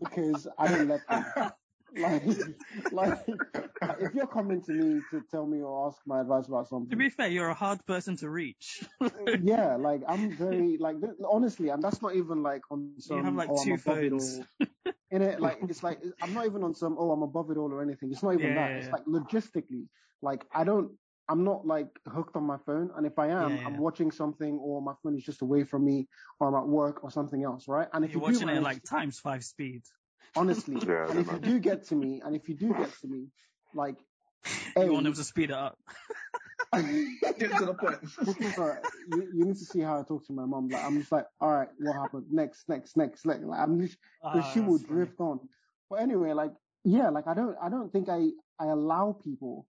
[0.00, 1.24] because I don't let them.
[1.98, 2.22] Like,
[2.92, 3.18] like
[4.00, 6.90] if you're coming to me to tell me or ask my advice about something.
[6.90, 8.84] To be fair, you're a hard person to reach.
[9.42, 13.18] yeah, like I'm very like th- honestly, and that's not even like on some.
[13.18, 14.40] you have like oh, two phones.
[15.10, 17.72] in it like it's like i'm not even on some oh i'm above it all
[17.72, 18.92] or anything it's not even Yeah, that yeah, it's yeah.
[18.92, 19.86] like logistically
[20.22, 20.90] like i don't
[21.28, 24.82] i'm not like hooked on my phone and if i am i'm watching something or
[24.82, 26.08] my phone is just away from me
[26.40, 28.56] or i'm at work or something else right and if You're you do watching it
[28.56, 29.82] at like times five speed.
[30.36, 33.06] Honestly Yeah, and if you do get to me and if you do get to
[33.08, 33.26] me
[33.74, 33.96] like
[34.76, 35.78] You want A, them to speed it up.
[36.74, 38.58] get to the point.
[38.58, 38.78] Alright,
[39.12, 40.68] you, you need to see how I talk to my mom.
[40.68, 42.26] Like I'm just like, all right, what happened?
[42.30, 43.24] Next, next, next.
[43.26, 44.96] Like, like I'm just because Ah, she will that's funny.
[45.04, 45.40] drift on.
[45.90, 46.52] But anyway, like
[46.84, 48.28] yeah, like I don't, I don't think I,
[48.60, 49.66] I allow people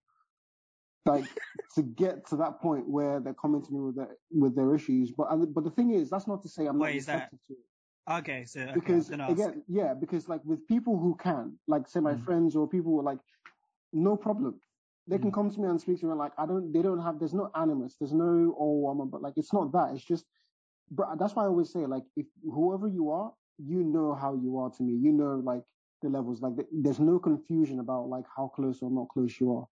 [1.06, 1.24] like
[1.76, 5.10] to get to that point where they're coming to me with their with their issues.
[5.16, 7.14] But I- but the thing is, that's not to say I'm Wait, not is that-
[7.14, 7.58] receptive to it.
[8.08, 12.14] Okay, so okay, Because again, yeah, because like with people who can, like say my
[12.14, 12.24] Mm.
[12.24, 13.20] friends or people who are like,
[13.92, 14.60] no problem.
[15.06, 15.34] They can Mm.
[15.34, 16.72] come to me and speak to me like I don't.
[16.72, 17.18] They don't have.
[17.18, 17.96] There's no animus.
[17.98, 19.94] There's no oh I'm a, but like it's not that.
[19.94, 20.24] It's just.
[20.90, 24.58] But that's why I always say like if whoever you are, you know how you
[24.58, 24.94] are to me.
[24.94, 25.62] You know like
[26.02, 26.42] the levels.
[26.42, 29.66] Like th- there's no confusion about like how close or not close you are,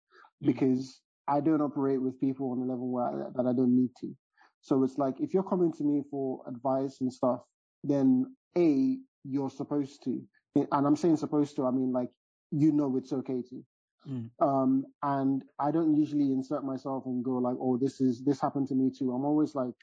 [0.43, 0.47] Mm.
[0.47, 3.91] because I don't operate with people on a level where I, that I don't need
[4.01, 4.14] to.
[4.61, 7.41] So it's like if you're coming to me for advice and stuff,
[7.85, 10.20] then a you're supposed to,
[10.57, 11.66] and I'm saying supposed to.
[11.66, 12.11] I mean like
[12.51, 13.64] you know it's okay to.
[14.09, 14.30] Mm.
[14.41, 18.68] Um, and I don't usually insert myself and go like, oh, this is, this happened
[18.68, 19.12] to me too.
[19.12, 19.74] I'm always like,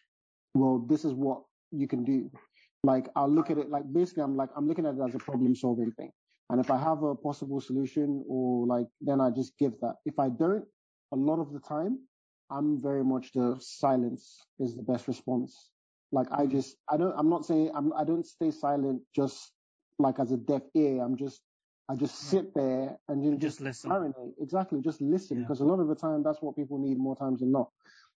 [0.54, 1.42] well, this is what
[1.72, 2.30] you can do.
[2.84, 5.20] Like, I'll look at it like, basically, I'm like, I'm looking at it as a
[5.20, 6.12] problem solving thing.
[6.50, 9.96] And if I have a possible solution or like, then I just give that.
[10.06, 10.66] If I don't,
[11.14, 12.00] a lot of the time,
[12.50, 15.71] I'm very much the silence is the best response.
[16.12, 19.52] Like, I just, I don't, I'm not saying, I'm, I don't stay silent just
[20.00, 21.02] like as a deaf ear.
[21.04, 21.42] I'm just,
[21.90, 23.92] I just sit there and you know, Just just listen.
[23.92, 24.34] marinate.
[24.42, 24.82] Exactly.
[24.82, 25.38] Just listen.
[25.38, 25.44] Yeah.
[25.44, 27.70] Because a lot of the time that's what people need more times than not.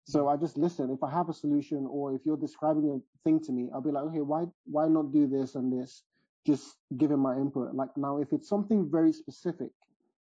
[0.05, 0.91] So I just listen.
[0.91, 3.91] If I have a solution or if you're describing a thing to me, I'll be
[3.91, 6.03] like, okay, why, why not do this and this?
[6.45, 7.73] Just giving my input.
[7.73, 9.69] Like now, if it's something very specific,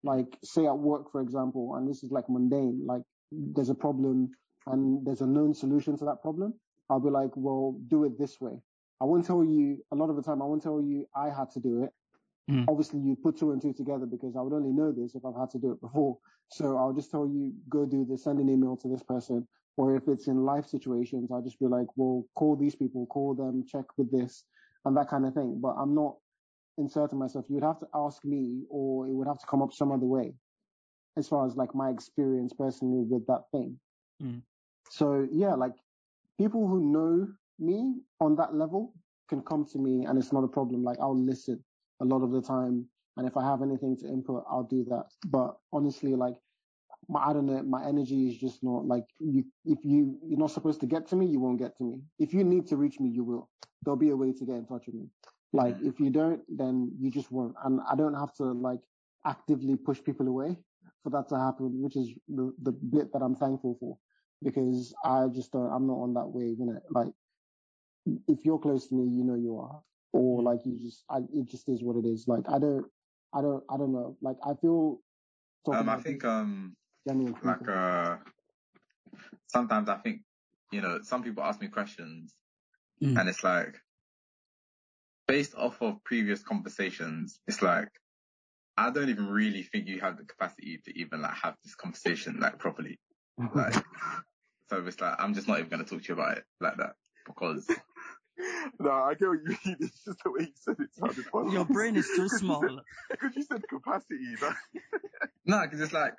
[0.03, 4.32] like say at work, for example, and this is like mundane, like there's a problem
[4.68, 6.53] and there's a known solution to that problem,
[6.90, 8.54] I'll be like, well, do it this way.
[9.02, 10.42] I won't tell you a lot of the time.
[10.42, 11.92] I won't tell you I had to do it.
[12.52, 12.66] Mm.
[12.68, 15.40] Obviously, you put two and two together because I would only know this if I've
[15.40, 16.18] had to do it before.
[16.52, 19.48] So I'll just tell you, go do this, send an email to this person.
[19.78, 23.36] Or if it's in life situations, I'll just be like, well, call these people, call
[23.36, 24.44] them, check with this,
[24.84, 25.60] and that kind of thing.
[25.62, 26.16] But I'm not
[26.78, 27.46] inserting myself.
[27.48, 30.06] You would have to ask me, or it would have to come up some other
[30.06, 30.34] way,
[31.18, 33.80] as far as like my experience personally with that thing.
[34.22, 34.42] Mm.
[34.90, 35.76] So yeah, like
[36.40, 37.28] people who know
[37.60, 38.94] me on that level
[39.30, 40.84] can come to me and it's not a problem.
[40.84, 41.64] Like I'll listen
[42.02, 42.86] a lot of the time.
[43.18, 45.06] And if I have anything to input, I'll do that.
[45.28, 46.36] But honestly, like
[47.10, 50.52] my, I don't know, my energy is just not like you, if you, you're not
[50.52, 52.00] supposed to get to me, you won't get to me.
[52.18, 53.50] If you need to reach me, you will.
[53.84, 55.08] There'll be a way to get in touch with me.
[55.52, 57.56] Like if you don't, then you just won't.
[57.66, 58.80] And I don't have to like
[59.26, 60.56] actively push people away
[61.04, 63.98] for that to happen, which is the, the bit that I'm thankful for
[64.44, 67.14] because I just don't, I'm not on that wave, you know, like
[68.28, 69.82] if you're close to me, you know you are,
[70.14, 72.28] or like you just, I, it just is what it is.
[72.28, 72.86] Like I don't,
[73.34, 74.18] I don't, I don't know.
[74.22, 75.00] Like I feel.
[75.72, 76.76] Um, I think, um,
[77.06, 78.18] like, uh,
[79.48, 80.22] sometimes I think,
[80.72, 82.34] you know, some people ask me questions
[83.02, 83.18] Mm.
[83.20, 83.78] and it's like,
[85.28, 87.90] based off of previous conversations, it's like,
[88.76, 92.40] I don't even really think you have the capacity to even like have this conversation
[92.40, 93.00] like properly.
[93.56, 93.76] Like,
[94.70, 96.78] so it's like, I'm just not even going to talk to you about it like
[96.78, 96.95] that
[97.26, 97.67] because
[98.80, 99.78] no, I get what you mean.
[99.80, 101.53] It's just the way you said it sounded funny.
[101.53, 102.82] Your brain is too small.
[103.09, 104.36] Because you said capacity.
[104.41, 104.55] That,
[105.45, 106.13] no, because it's like,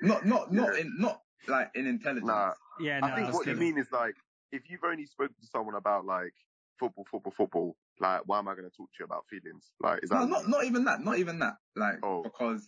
[0.00, 2.26] not, not, not in, not like in intelligence.
[2.28, 4.14] nah, Yeah, I think that's what you mean is like,
[4.52, 6.32] if you've only spoken to someone about like
[6.78, 9.70] football, football, football, like, why am I going to talk to you about feelings?
[9.80, 11.04] Like, is that No, not not even that.
[11.04, 11.56] Not even that.
[11.76, 12.22] Like Oh.
[12.22, 12.66] because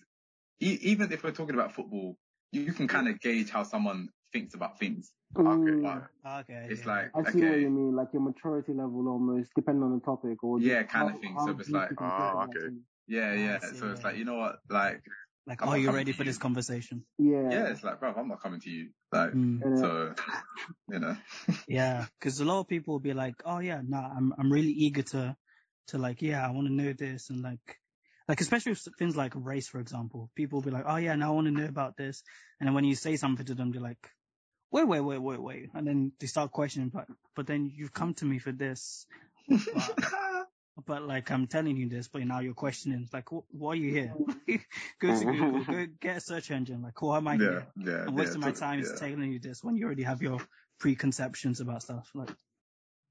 [0.61, 2.17] e- even if we're talking about football,
[2.53, 5.13] you, you can kind of gauge how someone thinks about things.
[5.37, 5.83] Mm,
[6.25, 6.67] But Okay.
[6.71, 6.93] it's yeah.
[6.93, 10.43] like I see what you mean, like your maturity level almost, depending on the topic,
[10.43, 11.37] or Yeah, kind of how- thing.
[11.45, 12.77] So it's like- you can Ah, think about okay.
[13.07, 13.59] yeah, yeah.
[13.61, 15.03] See, So it's like you know what, like
[15.47, 16.31] Like, I'm are you ready for you.
[16.31, 17.05] this conversation?
[17.19, 17.51] Yeah.
[17.51, 18.91] yeah, it's like bro, I'm not coming to you.
[19.13, 19.79] Like Mm.
[19.81, 20.15] So,
[20.89, 21.17] you know.
[21.69, 24.73] Yeah, because a lot of people will be like, "Oh yeah, no, I'm I'm really
[24.73, 25.37] eager to
[25.89, 27.81] to like, yeah, I want to know this and like,
[28.29, 30.31] like especially with things like race, for example.
[30.37, 32.23] People will be like, "Oh yeah, now I want to know about this,"
[32.59, 34.05] and then when you say something to them, they're like,
[34.71, 38.15] "Wait, wait, wait, wait, wait," and then they start questioning, but but then you've come
[38.15, 39.07] to me for this,
[39.49, 39.99] but,
[40.87, 43.09] but like I'm telling you this, but now you're questioning.
[43.13, 44.15] Like, wh- why are you here?
[45.01, 46.83] go to Google, go get a search engine.
[46.83, 47.67] Like, why am I yeah, here?
[47.77, 47.93] yeah.
[48.07, 50.41] I'm yeah, wasting my so- time Yeah, telling you this when you already have your
[50.79, 52.11] preconceptions about stuff.
[52.15, 52.31] Like,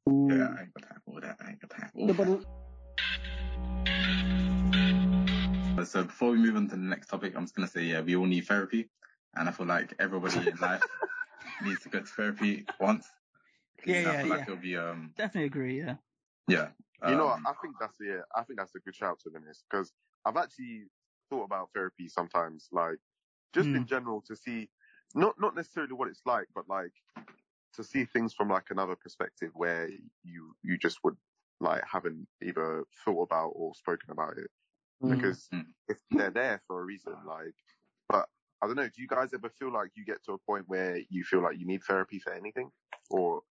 [0.08, 1.38] mm, yeah, I ain't got time for that.
[1.46, 2.46] I ain't got time for that.
[5.86, 8.16] So before we move on to the next topic, I'm just gonna say, yeah, we
[8.16, 8.90] all need therapy,
[9.36, 10.84] and I feel like everybody in life
[11.62, 13.08] needs to go to therapy once.
[13.86, 14.56] Yeah, I yeah, feel like yeah.
[14.56, 15.78] be um definitely agree.
[15.80, 15.96] Yeah.
[16.48, 16.72] Yeah.
[17.06, 18.22] You know, um, I think that's yeah.
[18.36, 19.94] I think that's a good shout to be honest, because
[20.26, 20.86] I've actually
[21.30, 22.98] thought about therapy sometimes, like
[23.54, 23.88] just in Mm.
[23.88, 24.70] general to see,
[25.16, 26.94] not not necessarily what it's like, but like
[27.74, 29.90] to see things from like another perspective where
[30.24, 31.18] you you just would
[31.60, 34.50] like haven't either thought about or spoken about it
[35.02, 35.74] mm, because Mm.
[35.88, 37.56] if they're there for a reason, like,
[38.10, 38.30] but
[38.62, 38.88] I don't know.
[38.88, 41.58] Do you guys ever feel like you get to a point where you feel like
[41.58, 42.72] you need therapy for anything,
[43.10, 43.42] or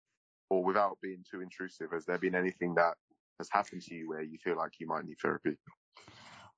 [0.50, 2.94] or without being too intrusive, has there been anything that
[3.38, 5.56] has happened to you where you feel like you might need therapy?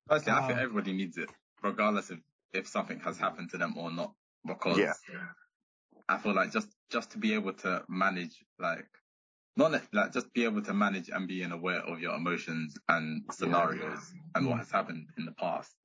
[0.09, 0.65] Personally, I think Wow.
[0.65, 1.31] everybody needs it,
[1.63, 2.21] regardless of
[2.53, 4.15] if something has happened to them or not.
[4.47, 4.95] Because Yeah.
[6.09, 8.89] I feel like just just to be able to manage, like,
[9.57, 13.25] not like, like just be able to manage and being aware of your emotions and
[13.33, 14.59] scenarios and what Mm.
[14.61, 15.77] has happened in the past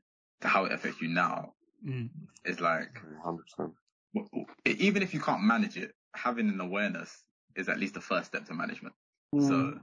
[0.42, 2.10] to how it affects you now Mm.
[2.46, 3.74] is like, Hundred percent.
[4.14, 7.24] w- w- even if you can't manage it, having an awareness
[7.56, 8.94] is at least the first step to management.
[9.34, 9.80] mm, So,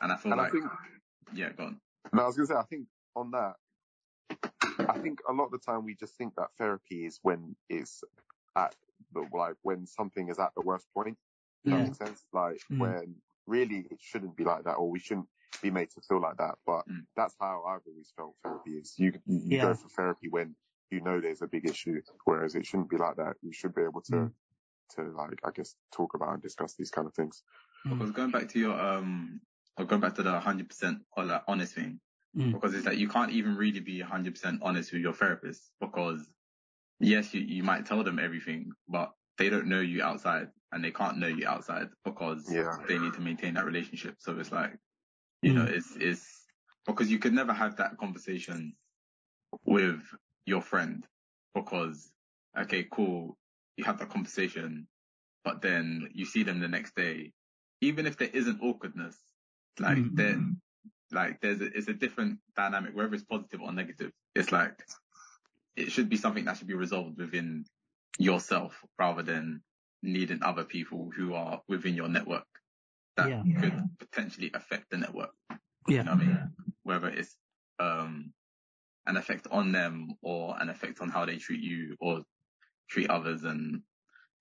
[0.00, 0.64] and I feel And I like, think
[1.34, 1.80] yeah, go on.
[2.12, 2.86] No, I was gonna say, I think
[3.16, 3.54] on that,
[4.88, 8.02] I think a lot of the time we just think that therapy is when it's
[8.56, 8.74] at
[9.12, 11.16] the like when something is at the worst point.
[11.64, 11.78] Does Yeah.
[11.78, 12.24] that make sense?
[12.32, 12.78] Like Mm.
[12.78, 15.28] when really it shouldn't be like that, or we shouldn't
[15.62, 16.56] be made to feel like that.
[16.66, 17.06] But Mm.
[17.16, 18.94] that's how I've always felt therapy is.
[18.98, 19.62] You you, you Yeah.
[19.62, 20.54] go for therapy when
[20.92, 23.34] you know there's a big issue, whereas it shouldn't be like that.
[23.42, 24.32] You should be able to Mm.
[24.96, 27.42] to like I guess talk about and discuss these kind of things.
[27.84, 29.40] Because going back to your, um,
[29.76, 31.98] or going back to the 100% or like honest thing,
[32.36, 32.52] Mm.
[32.52, 36.30] because it's like you can't even really be 100% honest with your therapist because
[37.00, 40.90] yes, you, you might tell them everything, but they don't know you outside and they
[40.90, 42.76] can't know you outside because Yeah.
[42.88, 44.14] they need to maintain that relationship.
[44.18, 44.78] So it's like,
[45.42, 45.76] you know, Mm.
[45.76, 46.44] it's, it's
[46.86, 48.74] because you could never have that conversation
[49.64, 50.00] with
[50.46, 51.06] your friend
[51.54, 52.10] because,
[52.58, 53.36] okay, cool.
[53.76, 54.86] You have that conversation,
[55.44, 57.32] but then you see them the next day.
[57.80, 59.16] Even if there isn't awkwardness,
[59.80, 60.16] like Mm.
[60.16, 60.60] then
[61.10, 64.12] like there's a, it's a different dynamic, whether it's positive or negative.
[64.34, 64.82] It's like
[65.76, 67.64] it should be something that should be resolved within
[68.18, 69.62] yourself rather than
[70.02, 72.46] needing other people who are within your network
[73.16, 73.42] that Yeah.
[73.60, 75.30] could potentially affect the network.
[75.88, 75.98] Yeah.
[75.98, 76.50] You know what I mean?
[76.82, 77.36] Whether it's
[77.78, 78.32] um
[79.06, 82.22] an effect on them or an effect on how they treat you or
[82.90, 83.82] treat others and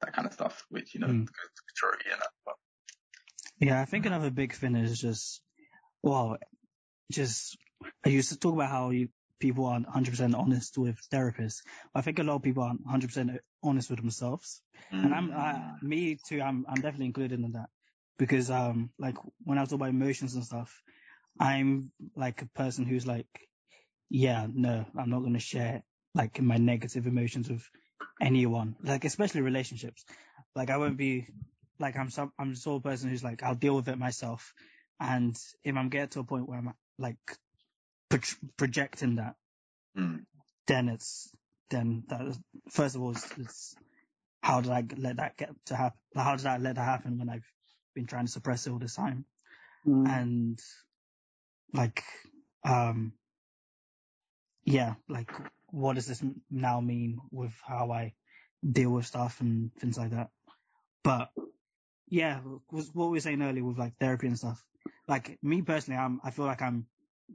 [0.02, 1.26] that kind of stuff, which, you know, Mm.
[1.26, 2.30] goes to maturity and that.
[2.46, 2.56] But
[3.60, 5.42] Yeah, I think another big thing is just,
[6.04, 6.38] well,
[7.12, 7.58] just,
[8.06, 9.10] I used to talk about how you,
[9.40, 11.64] people aren't 100% honest with therapists.
[11.96, 14.62] I think a lot of people aren't 100% honest with themselves.
[15.04, 15.82] And I'm, I, Mm.
[15.82, 17.70] me too, I'm, I'm definitely included in that.
[18.18, 20.84] Because, um, like, when I talk about emotions and stuff,
[21.40, 23.28] I'm like a person who's like,
[24.12, 25.84] yeah, no, I'm not going to share
[26.14, 27.68] like my negative emotions with
[28.22, 30.04] anyone, like, especially relationships.
[30.54, 31.28] Like, I won't be,
[31.80, 34.54] like, I'm some, I'm the sort of person who's like, I'll deal with it myself.
[35.00, 37.18] And if I'm getting to a point where I'm like
[38.10, 38.20] pro-
[38.58, 39.36] projecting that,
[39.98, 40.26] Mm.
[40.68, 41.30] then it's,
[41.70, 42.22] then that
[42.70, 43.76] first of all, it's, it's
[44.42, 46.00] how did I let that get to happen?
[46.16, 47.46] How did I let that happen when I've
[47.94, 49.26] been trying to suppress it all this time?
[49.88, 50.08] Mm.
[50.08, 50.60] and
[51.74, 52.04] like
[52.64, 53.14] um
[54.72, 55.32] yeah like
[55.68, 58.14] what does this now mean with how i
[58.70, 60.30] deal with stuff and things like that?
[61.04, 61.32] But
[62.08, 64.64] yeah was what we were saying earlier with like therapy and stuff
[65.08, 66.86] like me personally i'm i feel like i'm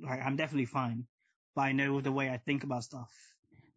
[0.03, 1.07] like i'm definitely fine
[1.55, 3.11] but i know the way i think about stuff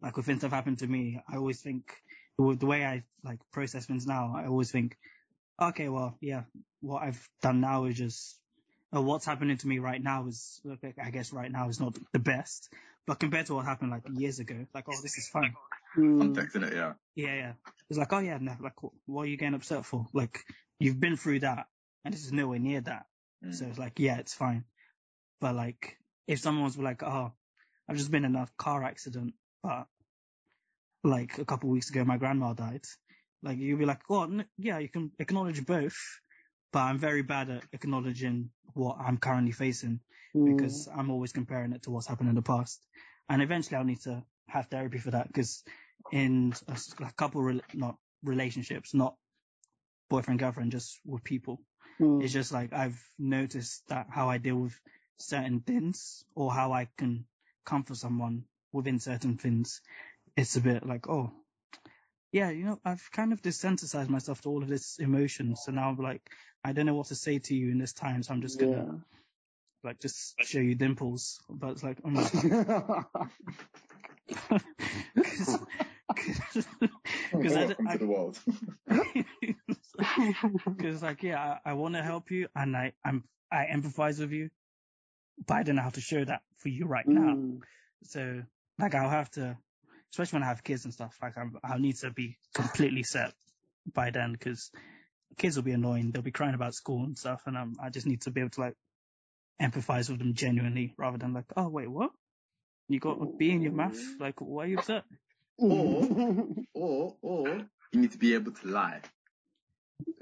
[0.02, 1.90] like when things have happened to me i always think
[2.36, 4.98] with the way i like process things now i always think
[5.60, 6.42] okay well yeah
[6.82, 8.38] what i've done now is just
[8.94, 10.60] uh, what's happening to me right now is,
[11.02, 12.72] I guess right now is not the best,
[13.10, 15.52] but compared to what happened like years ago, like, oh, this is fine.
[15.98, 16.20] Mm.
[16.20, 16.92] Context in it, yeah.
[17.16, 17.52] Yeah, yeah.
[17.88, 18.74] It's like, oh yeah, no, like,
[19.06, 20.06] what are you getting upset for?
[20.12, 20.38] Like,
[20.78, 21.66] you've been through that
[22.04, 23.06] and this is nowhere near that.
[23.44, 23.52] Mm.
[23.52, 24.62] So it's like, yeah, it's fine.
[25.40, 25.96] But like,
[26.28, 27.32] if someone was like, oh,
[27.88, 29.88] I've just been in a car accident, but
[31.02, 32.84] like a couple of weeks ago, my grandma died.
[33.42, 35.98] Like, you'd be like, oh, n- yeah, you can acknowledge both,
[36.72, 40.00] but I'm very bad at acknowledging what I'm currently facing
[40.34, 40.46] Mm.
[40.46, 42.86] because I'm always comparing it to what's happened in the past.
[43.28, 45.64] And eventually I'll need to have therapy for that because
[46.12, 49.16] in a couple, rel not relationships, not
[50.08, 51.60] boyfriend, girlfriend, just with people,
[52.00, 52.22] Mm.
[52.22, 54.80] it's just like I've noticed that how I deal with
[55.18, 57.26] certain things or how I can
[57.64, 59.80] comfort someone within certain things.
[60.36, 61.32] It's a bit like, oh,
[62.32, 65.56] yeah, you know, I've kind of desensitized myself to all of this emotion.
[65.56, 66.22] So now I'm like,
[66.64, 68.22] I don't know what to say to you in this time.
[68.22, 68.84] So I'm just to yeah.
[69.82, 71.40] like just show you dimples.
[71.48, 72.30] But it's like, um, cause,
[76.16, 76.66] cause,
[77.32, 78.38] cause I, I, the world.
[80.80, 84.32] cause like, yeah, I, I want to help you and I, I'm, I empathize with
[84.32, 84.50] you,
[85.46, 87.34] but I don't know how to show that for you right now.
[87.34, 87.60] Mm.
[88.04, 88.42] So
[88.78, 89.56] like, I'll have to,
[90.12, 93.32] especially when I have kids and stuff, like I'm, I'll need to be completely set
[93.94, 94.70] by then because
[95.38, 96.10] kids will be annoying.
[96.10, 97.42] They'll be crying about school and stuff.
[97.46, 98.74] And um, I just need to be able to like
[99.60, 102.10] empathize with them genuinely rather than like, oh, wait, what?
[102.88, 103.98] You got a B in your math?
[104.18, 105.04] Like, why are you upset?
[105.58, 107.48] Or- Or, or
[107.92, 109.00] you need to be able to lie.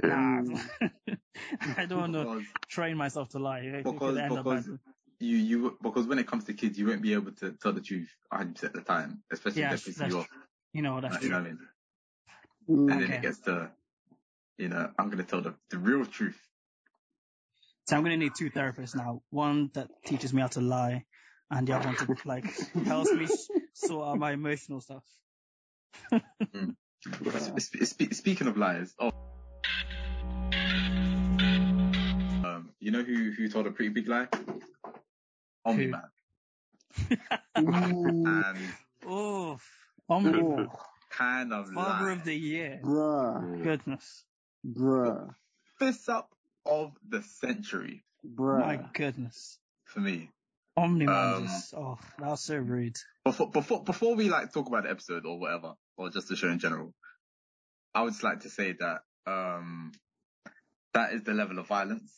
[0.03, 0.43] Nah.
[0.43, 0.61] Mm.
[1.77, 3.61] I don't want to train myself to lie.
[3.61, 4.79] It could Because- end up because- badly.
[5.21, 7.81] you, you, because when it comes to kids, you won't be able to tell the
[7.81, 10.29] truth 100% of the time, especially Yeah, if they're pissing you off.
[10.73, 12.91] You know, that's Like, you know what I mean?
[12.91, 13.71] And then it gets to,
[14.59, 16.39] you know, I'm going to tell the, the real truth.
[17.87, 19.23] So I'm going to need two therapists now.
[19.31, 21.05] One that teaches me how to lie
[21.51, 22.45] and the other one to like
[22.85, 23.27] helps me
[23.73, 25.05] sort out my emotional stuff.
[27.63, 29.13] Sp- sp- speaking of lies, oh,
[32.45, 34.27] um, you know who who told a pretty big lie?
[35.65, 36.03] Omni Man,
[37.57, 38.59] and
[39.07, 39.59] Oh,
[40.11, 40.67] Omni,
[41.11, 42.13] kind of father lie.
[42.15, 42.81] of the year.
[42.83, 43.63] Bruh.
[43.63, 44.25] Goodness.
[44.69, 45.35] Bruh.
[45.79, 46.31] fist up
[46.67, 48.59] of the century Bruh.
[48.61, 49.59] My goodness.
[49.85, 50.31] for me.
[50.77, 52.97] Omni Um, just, oh, that was so rude.
[53.25, 56.49] Before before before we like talk about the episode or whatever, or just the show
[56.49, 56.95] in general,
[57.95, 59.93] I would just like to say that um
[60.95, 62.13] that is the level of violence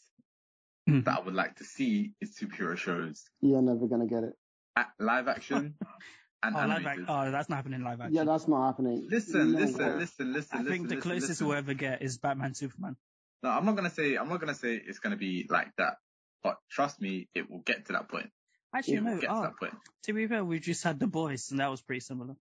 [0.88, 1.05] Mhm.
[1.05, 4.34] that I would like to see in superhero shows You're never gonna get it.
[4.76, 5.74] at live action
[6.43, 6.88] and Oh, live animated.
[6.88, 7.07] action.
[7.09, 8.14] Oh, that's not happening live action.
[8.14, 9.07] Yeah, that's not happening.
[9.11, 9.95] Listen, No listen, way.
[9.97, 10.64] listen, listen, I listen.
[10.72, 11.47] think the listen, closest listen.
[11.47, 12.97] we'll ever get is Batman Superman.
[13.43, 15.97] No, I'm not gonna say I'm not gonna say it's gonna be like that,
[16.43, 18.30] but trust me, it will get to that point.
[18.74, 19.20] Actually, It will no.
[19.20, 19.74] get to Oh, that point.
[20.05, 22.36] to be fair, we just had the boys, and that was pretty similar.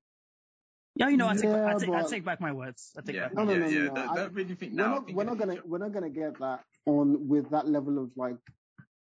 [0.96, 2.92] Yeah, you know, I take, back, I, Yeah, take, I take back my words.
[2.98, 3.94] I take Yeah, back No, my no, yeah, words.
[3.96, 5.68] no, no, I- don't really think We're not, think we're not gonna, future.
[5.68, 8.38] we're not gonna get that on with that level of like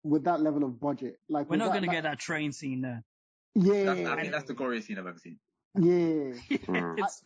[0.03, 1.19] with that level of budget.
[1.27, 3.03] Like We're not that, going to that- get that train scene there.
[3.59, 5.39] Yeah, That's, I think that's the goriest scene I've ever seen.
[5.75, 6.33] yeah,
[6.67, 6.99] Mm.
[6.99, 7.21] it's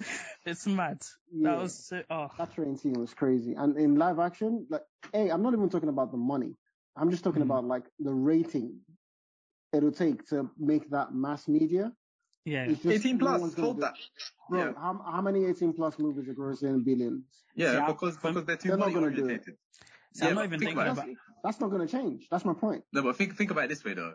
[0.45, 1.01] it's mad.
[1.31, 1.51] yeah.
[1.51, 3.53] That was so, oh that train scene was crazy.
[3.55, 6.55] And in live action, like, hey, I'm not even talking about the money.
[6.95, 7.45] I'm just talking Mhm.
[7.51, 8.79] about like the rating
[9.73, 11.91] it'll take to make that mass media.
[12.45, 12.65] yeah.
[12.65, 13.95] It's just 18 plus, one's gonna hold do that.
[14.49, 14.73] Bro, Yeah.
[14.75, 17.23] how, how many 18 plus movies are grossing billions?
[17.55, 19.23] Yeah, Yeah, because because they're too they're not money gonna do it.
[19.25, 19.57] orientated.
[20.13, 21.09] See, I'm Yeah, not even think thinking about about.
[21.09, 21.17] it.
[21.43, 22.27] That's not going to change.
[22.29, 22.83] That's my point.
[22.93, 24.13] No, but think think about it this way though.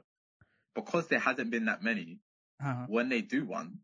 [0.76, 2.20] Because there hasn't been that many,
[2.62, 3.78] Uh, when they do one,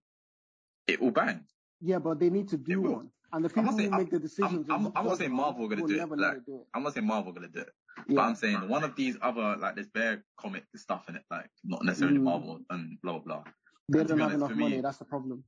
[0.87, 1.45] it will bang.
[1.81, 3.11] Yeah, but they need to do one.
[3.33, 4.69] And the I'm people not who saying- make the decisions.
[4.71, 6.67] I'm- of I'm not saying it Marvel gonna will do it, like- it do it.
[6.75, 8.05] I'm not saying Marvel gonna do it, Yeah.
[8.17, 11.51] but I'm saying one of these other like there's bare comic stuff in it, like
[11.65, 12.23] not necessarily Mm.
[12.25, 13.53] Marvel and blah blah blah.
[13.89, 14.77] they and don't have honest, enough money.
[14.77, 15.45] me- That's the problem.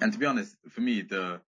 [0.00, 1.40] And to be honest, for me, the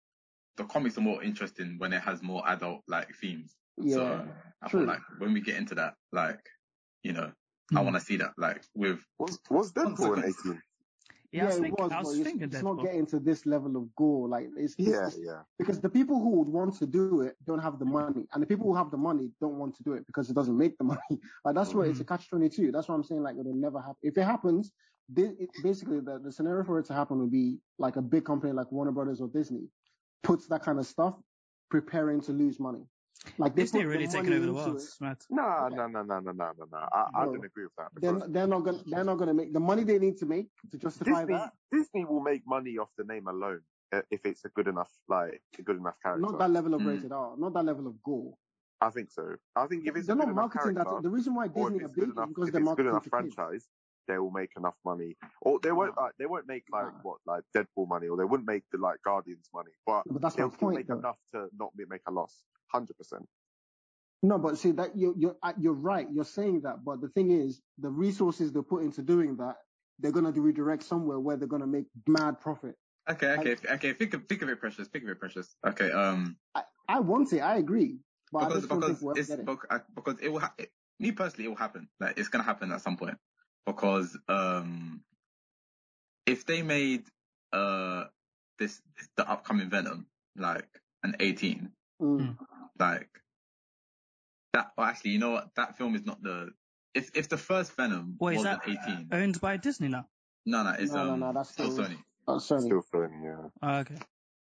[0.56, 3.54] the comics are more interesting when it has more adult like themes.
[3.76, 3.94] Yeah.
[3.96, 4.28] So
[4.62, 4.80] I true.
[4.80, 6.42] feel like when we get into that, like,
[7.02, 7.32] you know,
[7.72, 7.84] I Mm.
[7.84, 10.52] want to see that, like, with Was was Deadpool an second.
[10.52, 10.62] 18?
[11.32, 13.44] yeah, I was it thinking, was, I was but it's, it's not getting to this
[13.44, 14.28] level of gore.
[14.28, 15.42] Like it's, it's- Yeah, it's- yeah.
[15.58, 18.46] because the people who would want to do it don't have the money, and the
[18.46, 20.84] people who have the money don't want to do it because it doesn't make the
[20.92, 21.14] money.
[21.44, 22.70] Like that's where it's a catch twenty two.
[22.70, 23.96] That's why I'm saying like it'll never happen.
[24.02, 24.70] If it happens,
[25.08, 28.24] this, it, basically the, the scenario for it to happen would be like a big
[28.24, 29.68] company like Warner Brothers or Disney
[30.22, 31.14] puts that kind of stuff
[31.70, 32.84] preparing to lose money.
[33.38, 34.76] Like they Disney really taking over the world.
[34.76, 35.18] It's mad.
[35.30, 36.78] No, no, no, no, no, no, no, no.
[36.92, 39.52] I, I Bro, don't agree with that They're, they're not gonna they're not gonna make
[39.52, 41.52] the money they need to make to justify Disney, that.
[41.72, 43.60] Disney will make money off the name alone
[43.92, 46.22] uh, if it's a good enough, like a good enough character.
[46.22, 46.86] Not that level of Mm.
[46.96, 48.34] rated R, not that level of gore.
[48.80, 49.36] I think so.
[49.54, 51.02] I think if it's They're a good not enough marketing that.
[51.02, 52.86] The reason why Disney if are big good is enough, because if they're it's good
[52.86, 53.34] enough to kids.
[53.34, 53.68] franchise,
[54.06, 55.16] they will make enough money.
[55.40, 57.00] Or they won't like they won't make like Nah.
[57.02, 60.34] what like Deadpool money, or they wouldn't make the like Guardians money, but But that's
[60.36, 60.98] they'll still point, make though.
[60.98, 62.44] enough to not make a loss.
[62.68, 63.26] Hundred percent.
[64.22, 66.06] No, but see that you you're uh, you're right.
[66.12, 69.56] You're saying that, but the thing is, the resources they put into doing that,
[69.98, 72.74] they're gonna redirect somewhere where they're gonna make mad profit.
[73.08, 73.92] okay, okay, okay.
[73.92, 74.88] Think of think of it, precious.
[74.88, 75.54] Think of it, precious.
[75.66, 77.40] Okay, um, I, I want it.
[77.40, 77.98] I agree,
[78.32, 79.46] but because just because think we'll ever it's it.
[79.94, 81.88] because it will ha- it, me personally it will happen.
[82.00, 83.18] Like it's gonna happen at some point
[83.66, 85.02] because um,
[86.24, 87.04] if they made
[87.52, 88.04] uh
[88.58, 88.80] this
[89.16, 90.06] the upcoming Venom
[90.36, 90.68] like
[91.04, 91.70] an 18,
[92.02, 92.36] Mm.
[92.78, 93.08] Like
[94.52, 94.72] that.
[94.76, 95.48] Well, actually, you know what?
[95.56, 96.50] That film is not the.
[96.94, 98.78] If if the first Venom What is wasn't that?
[98.88, 100.06] 18, Owned by Disney now.
[100.46, 101.98] no, no, it's No, no, um, no, that's still still- Sony.
[102.28, 102.62] Oh, Sony.
[102.62, 103.36] Still funny, yeah.
[103.62, 103.96] Oh, okay.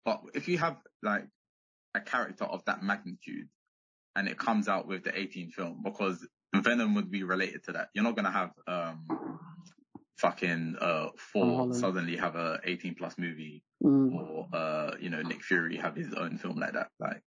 [0.04, 1.26] But if you have like
[1.94, 3.48] a character of that magnitude
[4.14, 7.88] and it comes out with the 18 film, because Venom would be related to that.
[7.94, 9.38] You're not gonna have um
[10.18, 11.76] fucking uh Tom Thor Holland.
[11.76, 14.14] suddenly have a 18 plus movie Mm.
[14.14, 16.88] or uh you know Nick Fury have his own film like that.
[17.00, 17.22] Like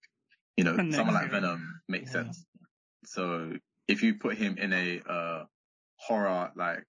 [0.58, 2.24] you know Nick someone like Venom makes Yeah.
[2.24, 2.46] sense.
[3.06, 3.54] So
[3.88, 5.46] if you put him in a uh
[5.96, 6.86] horror like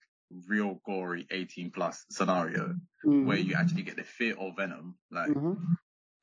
[0.47, 2.75] real gory 18 plus scenario
[3.07, 3.25] Mm.
[3.27, 5.57] where you actually get the fear of Venom, like Mhm.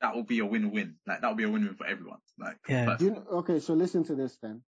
[0.02, 0.98] that will be a win-win.
[1.06, 2.20] Like that will be a win-win for everyone.
[2.38, 2.96] Like, Yeah.
[3.00, 4.62] you know, okay, so listen to this then.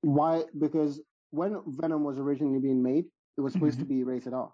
[0.00, 0.44] Why?
[0.58, 1.00] Because
[1.30, 3.04] when Venom was originally being made,
[3.36, 4.52] it was supposed to be rated R.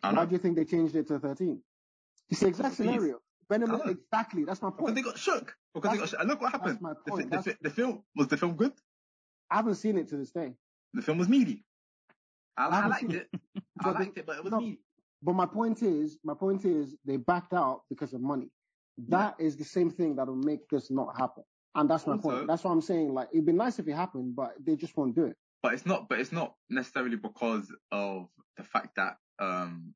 [0.00, 1.62] Why do you think they changed it to 13?
[2.30, 3.20] It's the exact scenario.
[3.50, 4.44] Venom, exactly.
[4.44, 4.96] That's my because point.
[4.96, 5.54] they got shook.
[5.74, 6.20] Because they got shook.
[6.20, 6.78] And look what happened.
[6.82, 7.30] That's The, point.
[7.30, 8.72] the, That's, the film was the film good.
[9.50, 10.54] I haven't seen it to this day.
[10.94, 11.64] The film was meaty.
[12.56, 13.28] I, I I liked seen it.
[13.84, 14.80] I liked it, but it was no, meaty.
[15.22, 18.50] But my point is, my point is, they backed out because of money.
[19.08, 21.44] That is the same thing that will make this not happen.
[21.74, 22.46] And that's my Also- point.
[22.48, 25.14] That's why I'm saying, like, it'd be nice if it happened, but they just won't
[25.14, 25.36] do it.
[25.62, 26.08] But it's not.
[26.08, 29.94] But it's not necessarily because of the fact that um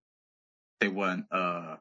[0.80, 1.76] they weren't uh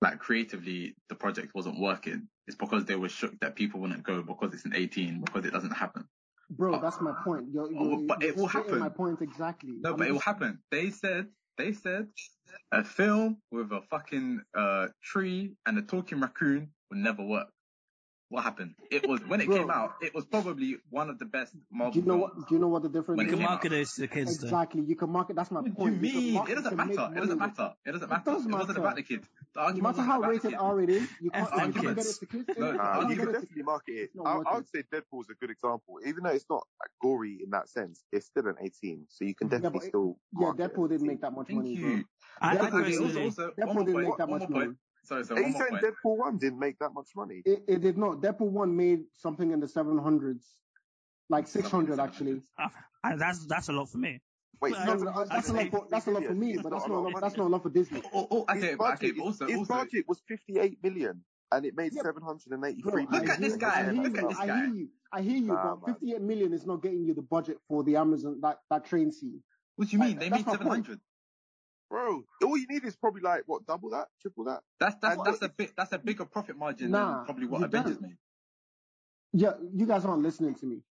[0.00, 2.28] like creatively the project wasn't working.
[2.46, 5.52] It's because they were shook that people wouldn't go because it's an 18 because it
[5.52, 6.04] doesn't happen.
[6.50, 7.46] Bro, that's my point.
[7.52, 8.78] You're, Oh, you're, but you're it will happen.
[8.78, 9.74] my point exactly.
[9.80, 10.58] No, I'm but it will happen.
[10.70, 11.26] They said,
[11.56, 12.08] they said,
[12.72, 17.48] a film with a fucking uh, tree and a talking raccoon would never work.
[18.30, 18.76] What happened?
[18.92, 19.56] It was when it Bro.
[19.58, 19.94] came out.
[20.00, 22.36] It was probably one of the best Marvel Do you know what?
[22.36, 24.46] Do you know what the difference When You can market those to the kids though.
[24.46, 24.82] Exactly.
[24.82, 25.34] You can market.
[25.34, 25.94] That's my What do point.
[26.04, 26.34] you can mean?
[26.34, 27.12] market It doesn't to make matter.
[27.12, 27.74] It doesn't matter.
[27.84, 28.30] It doesn't It matter.
[28.30, 28.78] It wasn't matter.
[28.80, 29.26] about the kids.
[29.52, 30.54] The No argument matter wasn't how rated.
[30.54, 32.08] R it is, you can't, them you can't get kids.
[32.08, 32.48] it to kids.
[32.56, 32.76] No, innit?
[32.76, 34.10] Nah, you can it to- definitely market it.
[34.24, 35.98] I, I would say Deadpool's a good example.
[36.06, 39.34] Even though it's not like, gory in that sense, it's still an 18, so you
[39.34, 40.18] can Yeah, definitely it- still.
[40.38, 41.88] Yeah, market it Deadpool didn't make that much Thank money, bro.
[41.90, 42.04] you.
[42.40, 44.74] I Deadpool think didn't- personally, also, Deadpool didn't make that much money.
[45.08, 45.26] Point.
[45.26, 45.44] Sorry, sorry.
[45.44, 45.82] Are you saying point.
[45.84, 47.42] Deadpool 1 didn't make that much money?
[47.44, 48.20] It, it did not.
[48.20, 50.44] Deadpool one made something in the seven hundreds,
[51.28, 52.42] like six hundred actually.
[52.58, 54.20] uh, that's that's a lot for me.
[54.60, 56.62] Wait, No, No, I'd- no, that's a lot for that's a lot for me, It's
[56.62, 58.02] but that's a not lot a lot, that's not a lot for Disney.
[58.12, 61.24] Oh, oh, His okay, but, okay, budget, but also, his also, budget was 58 million.
[61.52, 62.02] and it made Yeah.
[62.02, 64.56] 783 Look I at this hear- guy, I hear look you, at this I guy.
[64.66, 64.88] hear you.
[65.12, 65.94] I hear you, Nah, but man.
[65.96, 69.42] 58 million is not getting you the budget for the Amazon that that train scene.
[69.76, 70.18] What do you Like, mean?
[70.18, 71.00] They made 700.
[71.90, 74.08] Bro, all you need is probably like, what, double that?
[74.22, 74.60] Triple that?
[74.78, 77.46] That's that's And that's what a bit that's a bigger profit margin Nah, than probably
[77.46, 78.02] what you Avengers don't.
[78.02, 78.16] made.
[79.32, 80.82] Yeah, you guys aren't listening to me.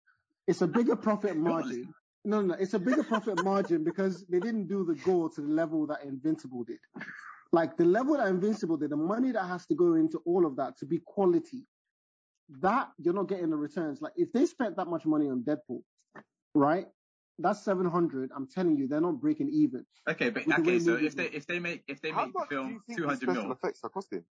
[0.47, 1.93] It's a bigger profit margin.
[2.25, 5.41] No, no, no, it's a bigger profit margin because they didn't do the goal to
[5.41, 6.79] the level that Invincible did.
[7.51, 10.57] Like the level that Invincible did, the money that has to go into all of
[10.57, 11.65] that to be quality,
[12.61, 14.01] that you're not getting the returns.
[14.01, 15.81] Like if they spent that much money on Deadpool,
[16.53, 16.87] right?
[17.39, 18.31] That's 700.
[18.35, 19.85] I'm telling you, they're not breaking even.
[20.07, 22.39] Okay, but With okay, way so if they if they make if they make the
[22.39, 24.23] much do you film think two special mil, effects are costing?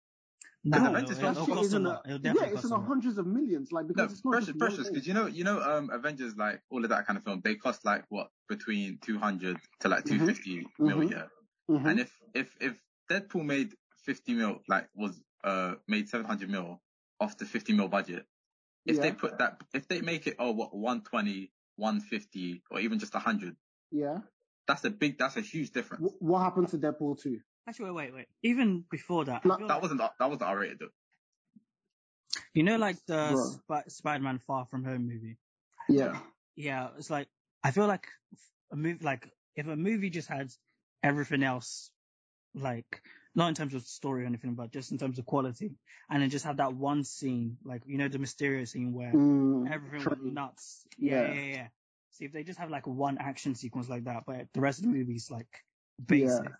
[0.64, 2.06] No, Because it'll, Avengers it'll, it'll cost is a in lot.
[2.06, 3.72] yeah, it's in cost a the hundreds of millions.
[3.72, 6.36] Like no, because it's not precious, just precious, because you know you know um Avengers
[6.36, 9.88] like all of that kind of film, they cost like what between two hundred to
[9.88, 10.08] like Mhm.
[10.18, 11.26] two fifty mil, yeah.
[11.70, 11.90] Mhm.
[11.90, 16.80] And if if if Deadpool made fifty mil, like was uh made seven hundred mil
[17.20, 18.26] off the fifty mil budget,
[18.86, 23.14] if they put that, if they make it oh what 120, 150, or even just
[23.14, 23.56] hundred,
[23.90, 24.18] yeah.
[24.66, 26.04] that's a big, that's a huge difference.
[26.04, 27.38] Wh- What happened to Deadpool 2?
[27.68, 28.26] Actually, wait, wait, wait.
[28.42, 30.90] Even before that, No, That like- wasn't that wasn't R rated though.
[32.54, 35.36] you know, like the Sp- Spider-Man Far From Home movie.
[35.88, 36.18] Yeah.
[36.56, 37.28] Yeah, it's like
[37.62, 38.06] I feel like
[38.72, 40.50] a movie, like if a movie just had
[41.02, 41.90] everything else,
[42.54, 43.02] like
[43.36, 45.76] not in terms of story or anything, but just in terms of quality,
[46.10, 49.70] and then just have that one scene, like you know the Mysterio scene where Mm,
[49.70, 50.16] everything true.
[50.18, 50.86] went nuts.
[50.98, 51.26] Yeah, Yeah.
[51.34, 51.68] yeah, yeah, yeah.
[52.10, 54.86] See if they just have like one action sequence like that, but the rest of
[54.86, 55.48] the movie's like
[56.04, 56.52] basic.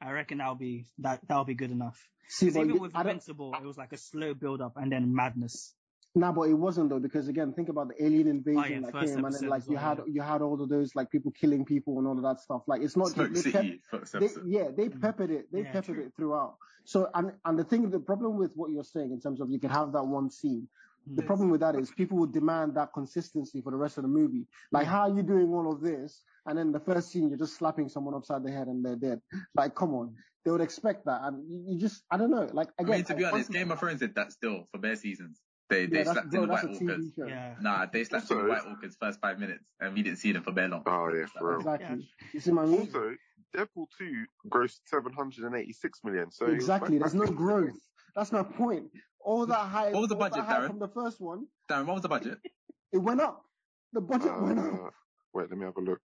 [0.00, 1.98] I reckon that'll be that that'll be good enough.
[2.28, 5.74] See, even you- with Invincible, it was like a slow build up and then madness.
[6.14, 9.06] Nah, but it wasn't though because again, think about the alien invasion Oh, yeah, that
[9.06, 10.04] came, and then like you well, had yeah.
[10.14, 12.62] you had all of those like people killing people and all of that stuff.
[12.66, 15.46] Like it's not Smoke just they kept, City first they, yeah, they peppered it.
[15.52, 16.06] They Yeah, peppered true.
[16.06, 16.56] it throughout.
[16.84, 19.58] So and and the thing, the problem with what you're saying in terms of you
[19.60, 20.68] can have that one scene.
[21.14, 21.26] The Mm.
[21.26, 24.46] problem with that is people would demand that consistency for the rest of the movie.
[24.70, 24.90] Like, Yeah.
[24.90, 26.22] how are you doing all of this?
[26.46, 29.20] And then the first scene, you're just slapping someone upside the head and they're dead.
[29.54, 30.14] Like, come on.
[30.44, 31.22] They would expect that.
[31.24, 32.48] And you, you just, I don't know.
[32.52, 34.78] Like, I again, mean, to be I- honest, Game of Thrones did that still for
[34.78, 35.40] bare seasons.
[35.70, 37.12] They they yeah, slapped bro, in the White a Walkers.
[37.16, 37.54] Yeah.
[37.60, 40.42] Nah, they slapped in the White Walkers first five minutes, and we didn't see them
[40.42, 40.82] for very long.
[40.84, 41.58] Oh, yeah, for real.
[41.60, 42.08] Exactly.
[42.32, 42.80] You see my mean?
[42.80, 43.14] Also,
[43.56, 46.30] Deadpool 2 grossed 786 million.
[46.32, 46.98] So exactly.
[46.98, 47.78] There's no growth.
[48.16, 48.86] That's my point.
[49.20, 50.66] All that hype, What was the all budget, hype Darren?
[50.66, 52.38] from the first one, Darren, what was the budget?
[52.92, 53.44] it went up.
[53.92, 54.74] The budget went up.
[54.74, 54.90] Uh,
[55.34, 56.00] wait, let me have a look.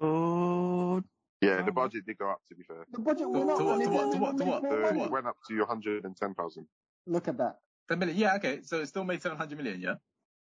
[0.00, 1.02] Oh,
[1.40, 2.84] Yeah, the budget did go up, to be fair.
[2.92, 3.58] The budget went up.
[3.58, 4.62] to what- and to what- didn't to what- to what?
[4.62, 5.02] more So To money.
[5.04, 6.66] it went up to 110,000.
[7.06, 7.58] Look at that.
[7.88, 8.16] Ten million.
[8.16, 8.60] Yeah, okay.
[8.62, 9.80] So it still made seven hundred million.
[9.80, 9.94] Yeah.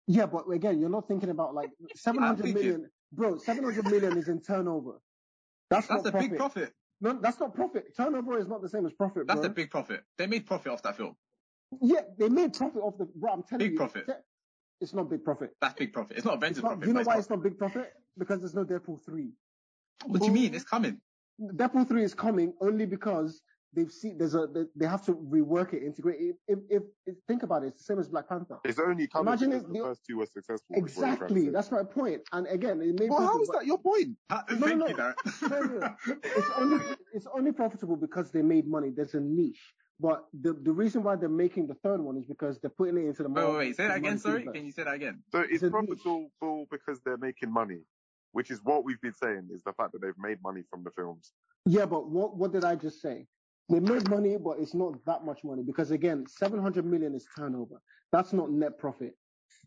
[0.08, 2.90] Yeah, but again, you're not thinking about like 700 million.
[3.14, 5.00] Bro, 700 million is in turnover.
[5.70, 6.30] That's, That's not a profit.
[6.32, 6.74] big profit.
[7.02, 7.96] No, that's not profit.
[7.96, 9.50] Turnover is not the same as profit, That's bro.
[9.50, 10.02] a big profit.
[10.18, 11.16] They made profit off that film.
[11.82, 13.06] yeah, they made profit off the.
[13.16, 14.06] Bro, I'm telling Big you, profit.
[14.82, 15.52] It's not big profit.
[15.62, 16.18] That's big profit.
[16.18, 16.84] It's not Avengers It's not, profit.
[16.84, 17.94] do you know why it's not big profit?
[18.18, 19.06] Because there's no Deadpool 3.
[19.06, 19.32] profit.
[20.08, 20.54] What do you mean?
[20.56, 21.00] It's coming.
[21.40, 23.42] Deadpool 3 is coming only because
[23.74, 26.36] they've seen there's a they, they have to rework it, integrate it.
[26.48, 28.58] If, if, if think about it, it's the same as Black Panther.
[28.64, 30.76] It's only coming Imagine if the the- first two were successful.
[30.76, 32.22] is what you're trying to Exactly, that's my point.
[32.34, 34.18] And again, it made Well, how profit, is but- that your point?
[34.30, 34.94] Ha- No, Thank no, no.
[34.94, 35.50] Darren.
[35.50, 35.96] No, no, no.
[36.24, 38.92] It's only it's only profitable because they made money.
[38.96, 39.74] There's a niche.
[40.00, 43.06] But the, the reason why they're making the third one is because they're putting it
[43.06, 43.52] into the market.
[43.52, 43.76] wait, wait.
[43.78, 44.18] Say that again.
[44.18, 44.40] Sorry.
[44.40, 44.56] universe.
[44.58, 45.22] Can you say that again?
[45.32, 46.32] So it's It's profitable
[46.72, 47.82] because they're making money,
[48.32, 50.90] which is what we've been saying is the fact that they've made money from the
[50.92, 51.34] films.
[51.68, 53.28] Yeah, but what what did I just say?
[53.72, 57.82] They made money, but it's not that much money because again, 700 million is turnover.
[58.12, 59.16] That's not net profit.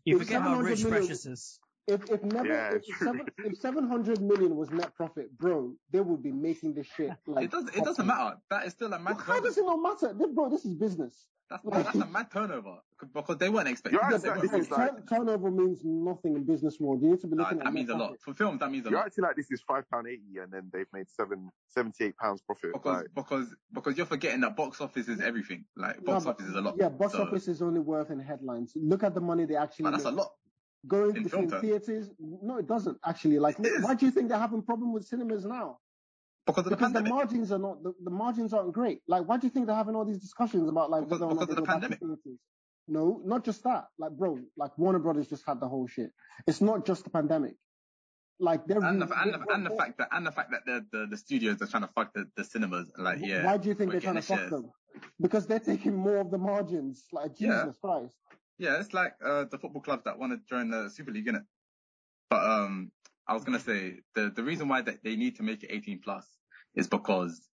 [0.05, 1.59] you If forget how rich million- Precious is.
[1.87, 6.23] If if never Yeah, if, seven, if 700 million was net profit, bro, they would
[6.23, 7.11] be making this shit.
[7.27, 7.67] Like it does.
[7.75, 8.37] It doesn't matter.
[8.49, 9.15] That is still a mad.
[9.17, 10.13] Well, how does it not matter?
[10.17, 11.27] This, bro, this is business.
[11.49, 12.77] That's, that's a mad turnover
[13.13, 13.99] because they weren't expecting.
[14.01, 17.03] You're they like weren't this like- Turn- turnover means nothing in business world.
[17.03, 18.59] You need to be looking at that means a lot for films.
[18.61, 20.87] That means a You're lot acting like this is five pound eighty, and then they've
[20.91, 22.73] made seven seventy eight pounds profit.
[22.73, 25.65] because Like, because because you're forgetting that box office is everything.
[25.77, 26.75] Like No, box but- office is a lot.
[26.79, 28.73] Yeah, box So- office is only worth in headlines.
[28.75, 30.19] Look at the money they actually But that's a make.
[30.21, 30.31] lot.
[30.87, 33.39] Going in between theaters, no, it doesn't actually.
[33.39, 35.79] Like, why do you think they're having problem with cinemas now?
[36.45, 37.13] Because of the Because the pandemic.
[37.13, 38.99] margins are not the, the margins aren't great.
[39.07, 41.35] Like, why do you think they're having all these discussions about like Because- whether or
[41.35, 41.99] not because of the pandemic.
[42.87, 43.85] No, not just that.
[43.97, 46.11] Like, bro, like Warner Brothers just had the whole shit.
[46.45, 47.55] It's not just the pandemic.
[48.39, 50.85] Like they're and the, and the, and the fact that and the fact that the,
[50.91, 53.75] the, the studios are trying to fuck the, the cinemas like yeah Why do you
[53.75, 54.71] think they're trying to fuck the them?
[55.21, 57.05] Because they're taking more of the margins.
[57.13, 57.61] Like Yeah.
[57.63, 58.13] Jesus Christ.
[58.59, 61.45] yeah it's like uh, the football clubs that want to join the Super League innit?
[62.29, 62.91] but um
[63.27, 65.99] I was gonna say the the reason why that they need to make it 18
[66.03, 66.25] plus
[66.75, 67.47] is because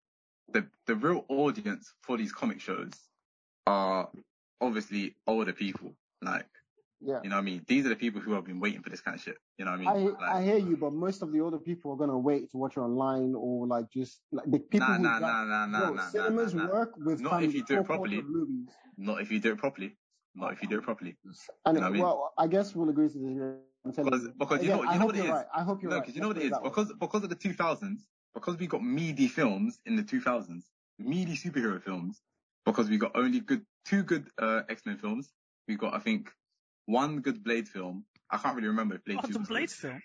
[0.53, 2.93] the the real audience for these comic shows
[3.67, 4.09] are
[4.61, 5.95] obviously older people.
[6.23, 6.49] Like,
[7.01, 7.21] Yeah.
[7.23, 7.65] you know what I mean?
[7.67, 9.39] These are the people who have been waiting for this kind of shit.
[9.59, 10.17] You know what I I mean?
[10.21, 12.77] I like, hear you, but most of the older people are gonna wait to watch
[12.77, 15.95] it online or like just like the people nah, who nah, drive- nah, nah, Bro,
[15.95, 16.73] nah, cinemas nah, nah.
[16.73, 18.23] work with Not if you do it properly.
[18.23, 18.69] movies.
[18.99, 19.97] Not if you do it properly.
[20.35, 21.17] Not if you do it properly.
[21.25, 22.03] And You know what I mean?
[22.03, 23.57] well, I guess we'll agree to disagree.
[23.85, 24.35] I'm telling Because- you.
[24.39, 25.31] because you know- Again, you I know hope what it you're is?
[25.33, 25.47] right.
[25.55, 26.03] I hope you're No, right.
[26.03, 26.59] because you know what Let's it put is?
[26.59, 26.69] that way.
[26.87, 28.05] Because because of the 2000s,
[28.35, 30.65] because we got meaty films in the 2000s,
[30.99, 32.21] meaty superhero films,
[32.67, 35.33] because we got only good two good uh, X-Men films.
[35.67, 36.31] We got, I think,
[36.87, 38.05] one good Blade film.
[38.31, 39.71] I can't really remember if Blade What 2 the was Blade good.
[39.71, 40.03] film?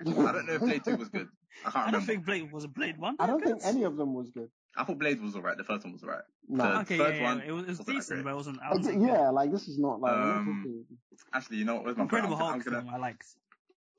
[0.00, 1.28] I don't know if Blade 2 was good.
[1.64, 3.16] I can't I don't think Blade was a Blade one.
[3.18, 3.60] I don't Good.
[3.60, 4.50] think any of them was good.
[4.76, 5.56] I thought Blade was alright.
[5.56, 6.24] The first one was alright.
[6.50, 6.64] No.
[6.64, 8.58] The Okay, third yeah, yeah, it was, it was decent, but it wasn't.
[8.62, 9.08] I wasn't good.
[9.08, 10.12] yeah, like this is not like.
[10.12, 10.84] Um,
[11.32, 11.84] Actually, you know what?
[11.84, 12.46] Where's my Incredible phone?
[12.46, 13.26] I'm, Hulk gonna- I'm gonna, I liked.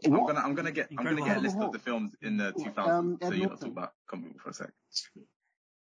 [0.05, 0.27] I'm What?
[0.27, 1.43] gonna, I'm gonna get, I'm gonna Incredible get a Hulk.
[1.43, 2.87] list of the films in the 2000s.
[2.87, 3.57] Um, so Ed you lot Norton.
[3.59, 4.69] talk about comic book for a sec.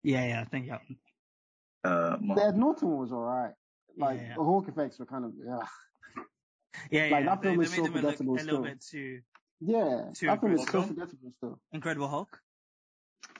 [0.03, 0.71] Yeah, yeah, thank you.
[1.85, 1.89] yeah.
[1.89, 2.39] Uh, The Mark.
[2.41, 3.53] Ed Norton was alright.
[3.97, 4.35] Like Yeah.
[4.35, 5.59] the Hawk effects were kind of yeah.
[6.91, 7.15] Yeah, yeah.
[7.15, 8.63] Like, that film they is made so him look forgettable a little still.
[8.63, 9.19] bit too
[9.61, 11.59] Yeah, Too that film is so forgettable still.
[11.71, 12.39] Incredible Hulk.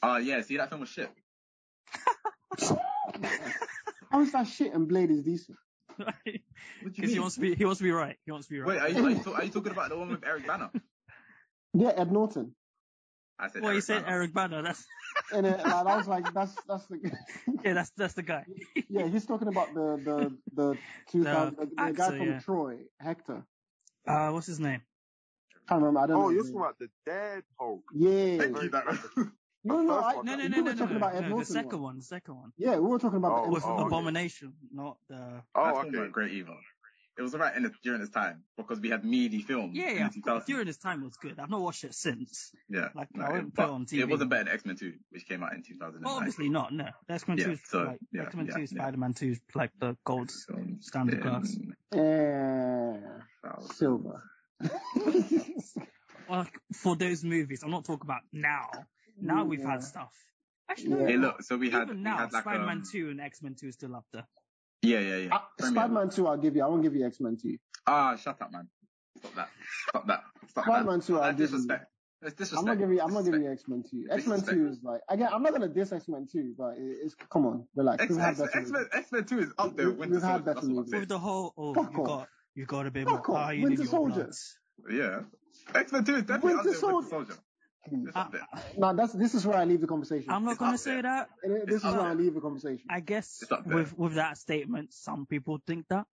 [0.03, 1.09] Oh yeah, see that film was shit.
[4.11, 5.57] How is that shit and Blade is decent?
[5.97, 6.39] What do you
[6.83, 8.15] Because he wants to be, he wants to be right.
[8.25, 8.67] He wants to be right.
[8.69, 10.69] Wait, are you, are, you are you talking about the one with Eric Banner?
[11.73, 12.55] Yeah, Ed Norton.
[13.37, 14.15] I said well, you Eric said Banner.
[14.15, 14.61] Eric Banner.
[14.63, 14.85] That's
[15.33, 16.99] And it, like, I was like, that's that's the
[17.63, 18.45] yeah, that's that's the guy.
[18.89, 19.07] yeah.
[19.07, 20.77] He's talking about the the the
[21.11, 22.39] two thousand the, the guy actor, from yeah.
[22.39, 23.43] Troy, Hector.
[24.07, 24.81] Uh, what's his name?
[25.67, 25.99] Can't remember.
[25.99, 26.29] I don't Oh, know.
[26.29, 27.83] you're talking about the dead Hulk.
[27.93, 28.37] Yeah.
[28.39, 29.31] Thank you, Darren.
[29.63, 30.21] No, no, first I.
[30.21, 30.97] No, no, we no, were no, no, talking no.
[30.97, 31.81] about Ed no the second one.
[31.81, 31.97] one.
[31.97, 33.83] The second one Yeah, we were talking about Oh, the with Norton oh, one.
[33.83, 35.15] Oh, Abomination, not the.
[35.15, 35.97] That Oh, film okay.
[35.97, 36.57] weren't great Evil.
[37.17, 40.07] It was alright in the, during this time because we had meaty films Yeah, yeah.
[40.07, 40.45] the 2000s.
[40.45, 41.37] During this time, it was good.
[41.37, 42.51] I've not watched it since.
[42.69, 43.99] yeah, like, no, I it, wouldn't put it on TV.
[43.99, 46.01] it wasn't better than X Men 2, which came out in 2009.
[46.05, 46.71] Well, obviously not.
[46.71, 48.65] No, X Men Yeah, Two, so, like yeah, X Men yeah, Two, yeah.
[48.67, 51.57] Spider Man Two, is like the gold Films standard in class.
[51.93, 52.97] Yeah,
[53.43, 53.75] 2000.
[53.75, 54.23] silver.
[56.29, 58.69] Well, like, for those movies, I'm not talking about now.
[59.21, 60.13] Now we've had stuff.
[60.69, 61.07] Actually, no, Yeah.
[61.07, 63.19] Hey, look, so we had, even we now, had like Spider Man um, Two and
[63.21, 64.27] X Men Two is still up there.
[64.81, 65.35] Yeah, yeah, yeah.
[65.35, 65.75] Uh, Premier.
[65.75, 66.63] Spider-Man 2, I'll give you.
[66.63, 67.57] I won't give you X-Men 2.
[67.85, 68.69] Ah, shut up, man.
[69.17, 69.49] Stop that.
[69.89, 70.23] Stop that.
[70.51, 71.05] Stop Spider-Man that.
[71.05, 71.45] 2, I'll that give you.
[71.47, 71.85] disrespect.
[72.21, 72.59] That's disrespect.
[72.59, 73.01] I'm not giving you.
[73.01, 73.89] I'm not giving Disrespect.
[73.91, 74.31] you X Men Two.
[74.33, 75.27] X Men Two is like again.
[75.33, 78.03] I'm not gonna diss X Men Two, but it's come on, relax.
[78.03, 78.85] X We've had Men better X Men.
[78.93, 80.93] X Men Two is up there with We- Winter we've had better That's movies.
[80.93, 82.07] With the whole, oh, Fuck you off.
[82.07, 83.47] got, you got a bit Fuck more off.
[83.47, 84.31] iron in Winter your Soldier.
[84.85, 84.95] blood.
[84.95, 85.19] Yeah.
[85.75, 87.33] X Men Two is definitely Winter up there with Winter Soldier.
[87.87, 88.01] Soldier.
[88.01, 88.07] Hmm.
[88.07, 88.47] It's up there.
[88.77, 90.29] Now that's this is where I leave the conversation.
[90.31, 91.03] I'm not gonna say there.
[91.03, 91.29] that.
[91.43, 92.85] This it's is up where I leave the conversation.
[92.89, 93.75] I guess It's up there.
[93.75, 96.05] with with that statement, some people think that.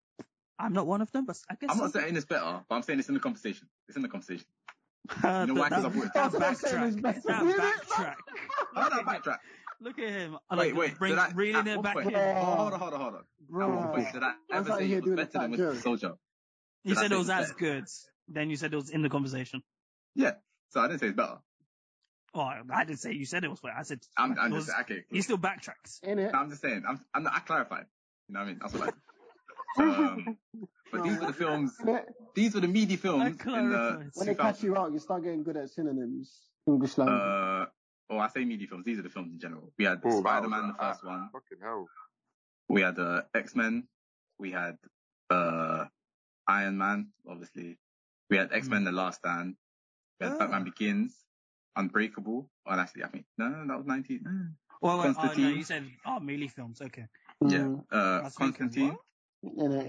[0.59, 2.75] I'm not one of them, but I guess I'm not some saying it's better, but
[2.77, 3.69] I'm saying it's in the conversation.
[3.89, 4.47] It's in the conversation.
[5.09, 5.69] people- You know why?
[5.69, 6.43] 'Cause I brought it that, up.
[6.43, 7.23] I'm saying backtrack.
[7.25, 8.15] That backtrack.
[8.75, 9.39] How did backtrack?
[9.81, 10.39] Look at him.
[10.53, 10.99] Wait, like, wait.
[10.99, 12.12] Bring, did I, reeling at it what back point, in.
[12.12, 12.37] Bruh.
[12.41, 13.21] Oh, hold on, hold on, hold on.
[13.21, 14.12] At what point Bruh.
[14.12, 15.83] did I I'm ever sat say here it was better than fat Winter joke.
[15.83, 16.12] Soldier?
[16.85, 17.85] You said it was as good.
[18.29, 19.62] Then you said it was in the conversation.
[20.15, 20.33] Yeah.
[20.71, 21.39] So I didn't say it's better.
[22.35, 23.61] Oh, I didn't say you said it was.
[23.64, 25.05] I said I'm, I'm it just was, okay.
[25.11, 26.03] he still backtracks.
[26.03, 26.35] In it.
[26.35, 26.82] I'm just saying.
[26.89, 27.87] I'm, I'm not, I clarified.
[28.28, 28.59] You know what I mean?
[28.61, 28.93] That's what I.
[29.76, 30.39] Um,
[30.93, 31.72] but these were the films.
[32.37, 34.09] These were the meaty films in the.
[34.14, 37.20] When they catch you out, you start getting good at synonyms, English language.
[37.20, 37.66] Uh,
[38.11, 38.85] oh, I say meaty films.
[38.85, 39.72] These are the films in general.
[39.76, 41.28] We had Oh, Spider-Man, the first one.
[41.32, 41.89] Fucking hell.
[42.68, 43.89] We had uh, X-Men.
[44.39, 44.76] We had
[45.28, 45.87] uh,
[46.47, 47.76] Iron Man, obviously.
[48.30, 49.57] We had X-Men: The Last Stand.
[50.20, 50.39] We had Ah.
[50.39, 51.16] Batman Begins.
[51.77, 52.51] Unbreakable.
[52.66, 54.55] Oh, actually, I think no, no, that was 19.
[54.81, 55.57] Well, wait, oh, no, Constantine.
[55.57, 56.81] you said oh, melee films.
[56.83, 57.07] Okay.
[57.43, 57.59] Yeah.
[57.59, 58.97] Mm, Uh, was Constantine.
[59.41, 59.72] what?
[59.72, 59.83] Yeah.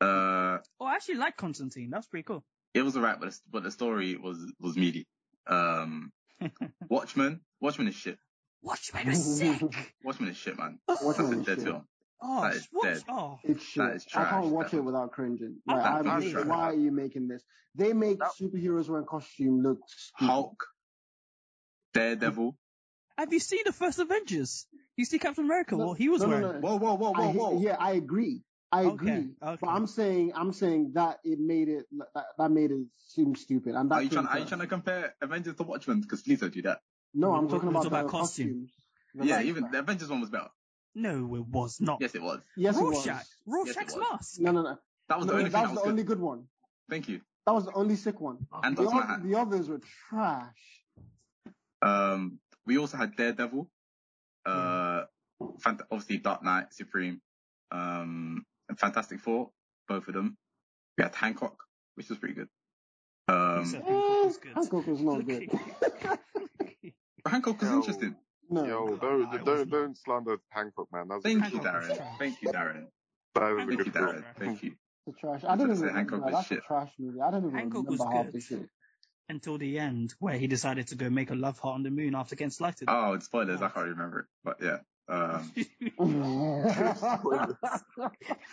[0.00, 0.06] yeah.
[0.06, 1.90] Uh, Oh, I actually like Constantine.
[1.90, 2.44] That's pretty cool.
[2.74, 5.06] it was alright, but the, but the story was was meaty.
[5.46, 6.12] Um,
[6.88, 7.40] Watchmen.
[7.60, 8.18] Watchmen is shit.
[8.62, 9.60] Watchmen is sick.
[10.04, 10.78] Watchmen is shit, man.
[10.88, 11.64] Watchmen That's a is dead shit.
[11.64, 11.84] film.
[12.20, 12.84] Oh, That is watch.
[12.84, 13.02] dead.
[13.08, 13.82] Oh, It's shit.
[13.84, 15.56] That is I can't watch that it without cringing.
[15.68, 16.50] I Like, can't I'm believe just, that.
[16.50, 17.42] why are you making this?
[17.76, 20.26] They make That- superheroes wearing costume look stupid.
[20.26, 20.66] Hulk.
[21.94, 22.56] Daredevil.
[23.16, 24.66] have you seen the first Avengers?
[24.96, 25.76] You see Captain America?
[25.76, 26.60] No, Well, he was no, no, wearing.
[26.60, 26.68] no.
[26.68, 27.60] Whoa, whoa, whoa, I whoa, he- whoa.
[27.60, 28.42] Yeah, I agree.
[28.70, 29.10] I agree.
[29.42, 29.58] okay.
[29.60, 33.74] But I'm saying, I'm saying that it made it, that, that made it seem stupid.
[33.74, 34.26] And that Are you trying?
[34.26, 36.02] Are you trying to compare Avengers to Watchmen?
[36.02, 36.80] Because please don't do that.
[37.14, 38.46] No, I'm We're- talking we're about talking the about costume.
[38.48, 38.72] costumes.
[39.14, 40.48] The Yeah, even the Avengers one was better.
[40.94, 41.98] No, it was not.
[42.02, 42.40] Yes, it was.
[42.56, 42.94] Yes, it was.
[43.06, 43.26] Rorschach.
[43.46, 44.04] Rorschach's was.
[44.10, 44.40] mask.
[44.40, 44.78] No, no, no.
[45.08, 45.90] That was no, the only that was that was the good.
[45.90, 46.44] only good one.
[46.90, 47.20] Thank you.
[47.46, 48.46] That was the only sick one.
[48.62, 49.22] And The, Dr.
[49.26, 49.80] the others were
[50.10, 50.82] trash.
[51.82, 53.70] Um, we also had Daredevil.
[54.46, 55.04] Uh,
[55.60, 57.20] fant- obviously Dark Knight, Supreme.
[57.70, 59.50] Um, and Fantastic Four,
[59.88, 60.36] both of them.
[60.96, 61.56] We had Hancock,
[61.94, 62.48] which was pretty good.
[63.28, 64.52] Um, So Hancock was good.
[64.54, 65.50] Hancock was not good.
[67.26, 67.76] Hancock was Yo.
[67.76, 68.16] interesting.
[68.50, 68.64] no.
[68.64, 69.70] Yo, don't don't not.
[69.70, 71.08] don't slander Hancock, man.
[71.08, 71.96] That was Thank you, Hancock was Darren.
[71.96, 72.18] trash.
[72.18, 72.86] Thank you, Darren.
[73.34, 73.92] That was a Thank good you.
[73.92, 74.24] Darren.
[74.38, 74.72] Thank you.
[75.06, 75.40] The trash.
[75.44, 76.18] I don't Should've even said remember.
[76.18, 76.64] Was That's a shit.
[76.64, 77.20] trash movie.
[77.22, 78.34] I don't even Hancock remember half good.
[78.34, 78.68] the shit.
[79.30, 82.14] Until the end, where he decided to go make a love heart on the moon
[82.14, 82.88] after getting slighted.
[82.90, 83.60] Oh, it's spoilers.
[83.60, 84.78] I can't remember it, but yeah.
[85.10, 85.52] Um,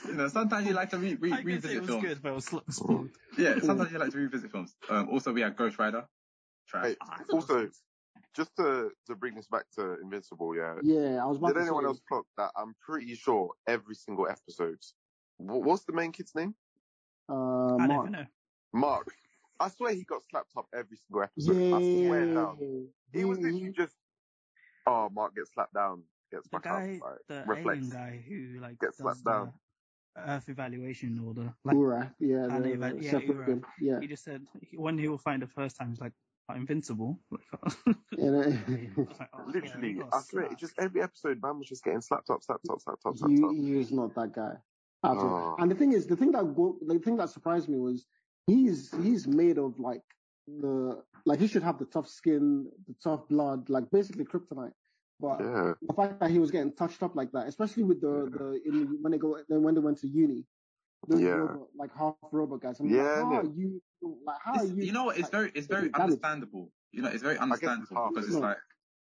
[0.05, 2.03] you know, sometimes you like to re- re- I guess revisit it was films.
[2.03, 3.03] good, but it was sl-
[3.37, 4.75] Yeah, sometimes you like to revisit films.
[4.89, 6.05] Um, also, we had Ghost Rider.
[6.71, 7.69] Hey, Ah, I thought it was also,
[8.35, 10.75] just to to bring this back to Invincible, yeah.
[10.83, 11.87] yeah, I was about Did anyone say.
[11.87, 12.51] else clock that?
[12.57, 14.79] I'm pretty sure every single episode.
[15.37, 16.55] wh- What's the main kid's name?
[17.29, 17.33] Uh,
[17.75, 18.07] I don't Mark.
[18.07, 18.25] even know.
[18.73, 19.13] Mark.
[19.59, 21.73] I swear he got slapped up every single episode.
[21.73, 22.87] I swear Yeah, down.
[23.13, 23.95] He was literally just,
[24.85, 28.59] oh, Mark gets slapped down, gets The back guy, up, like, the alien guy who
[28.61, 29.53] like Gets slapped the down.
[30.17, 31.75] Earth evaluation or the like.
[31.75, 33.59] Ura, yeah, the, Eva- yeah, Ura.
[33.81, 33.99] Yeah.
[33.99, 36.13] He just said he- when he will find the first time, he's like,
[36.47, 37.19] "I'm invincible."
[38.17, 38.29] Yeah,
[38.95, 42.41] was like, oh, Literally, I swear, just every episode, man was just getting slapped up,
[42.43, 43.51] slapped up, slapped up, slapped he, up.
[43.51, 44.53] he is not that guy.
[45.03, 45.55] At all.
[45.59, 45.61] Oh.
[45.61, 48.05] And the thing is, the thing that go, the thing that surprised me was
[48.47, 50.01] he's he's made of like
[50.47, 54.73] the like he should have the tough skin, the tough blood, like basically kryptonite.
[55.19, 58.29] But Yeah, the fact that he was getting touched up like that, especially with the
[58.31, 60.45] the in, when they go then when they went to uni,
[61.07, 61.35] those Yeah.
[61.35, 62.79] robot, like half robot guys.
[62.79, 63.39] I'm Yeah, like, how innit?
[63.39, 63.81] are you?
[64.25, 64.75] Like how are you?
[64.75, 65.09] you know?
[65.09, 66.71] It's like, very, it's very understandable.
[66.91, 68.41] You know, it's very understandable because it's no.
[68.41, 68.57] like,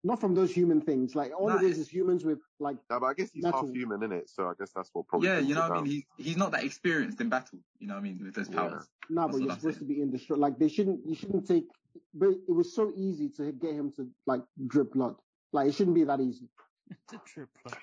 [0.06, 1.16] Not from those human things.
[1.16, 3.68] Like all Nah, it is is humans with like no, but I guess he's Natural.
[3.68, 5.30] half human, in it, So I guess that's what probably.
[5.30, 5.84] yeah, you know what I mean?
[5.86, 5.92] down.
[5.92, 7.60] He's he's not that experienced in battle.
[7.80, 8.20] You know what I mean?
[8.24, 8.56] With those Yeah.
[8.56, 8.86] powers.
[9.10, 9.88] No, That's but you're I'm supposed saying.
[9.88, 10.42] to be indestructible.
[10.42, 11.66] Like they shouldn't, you shouldn't take.
[12.14, 15.16] But it was so easy to get him to like drip blood.
[15.54, 16.50] Like it shouldn't be that easy.
[16.90, 17.76] It's a triplet.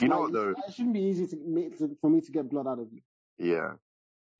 [0.00, 0.48] You know Like, what though?
[0.50, 2.88] It, it shouldn't be easy to, make, to for me to get blood out of
[2.92, 3.00] you.
[3.38, 3.72] Yeah.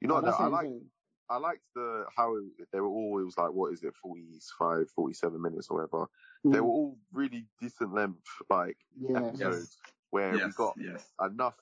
[0.00, 0.44] You know Like, what that's though?
[0.44, 0.86] I what I'm like saying.
[1.30, 2.36] I liked the how
[2.72, 6.06] they were all it was like what is it 45 47 minutes or whatever.
[6.44, 9.78] They Mm, were all really decent length like yeah, episodes
[10.10, 11.12] where we got yes.
[11.24, 11.54] enough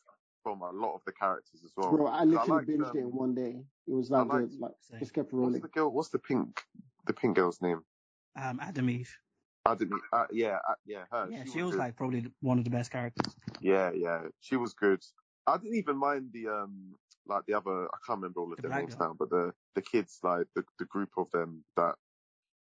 [0.43, 1.97] from a lot of the characters as well.
[1.97, 2.07] bro.
[2.07, 3.65] I literally liked, binged it um, in one day.
[3.87, 4.61] It was I that liked- good.
[4.61, 5.61] Like just kept What's rolling.
[5.61, 5.91] the girl?
[5.91, 6.63] What's the pink?
[7.07, 7.83] The pink girl's name?
[8.37, 9.15] Um, Atom Eve.
[9.67, 10.01] I didn't.
[10.13, 11.29] Uh, yeah, uh, yeah, her.
[11.31, 11.79] Yeah, she was good.
[11.81, 13.35] like probably one of the best characters.
[13.61, 15.03] Yeah, yeah, she was good.
[15.47, 16.95] I didn't even mind the um
[17.31, 17.87] like the other.
[17.87, 20.65] I can't remember all of The their names now, but the the kids like the
[20.79, 21.95] the group of them that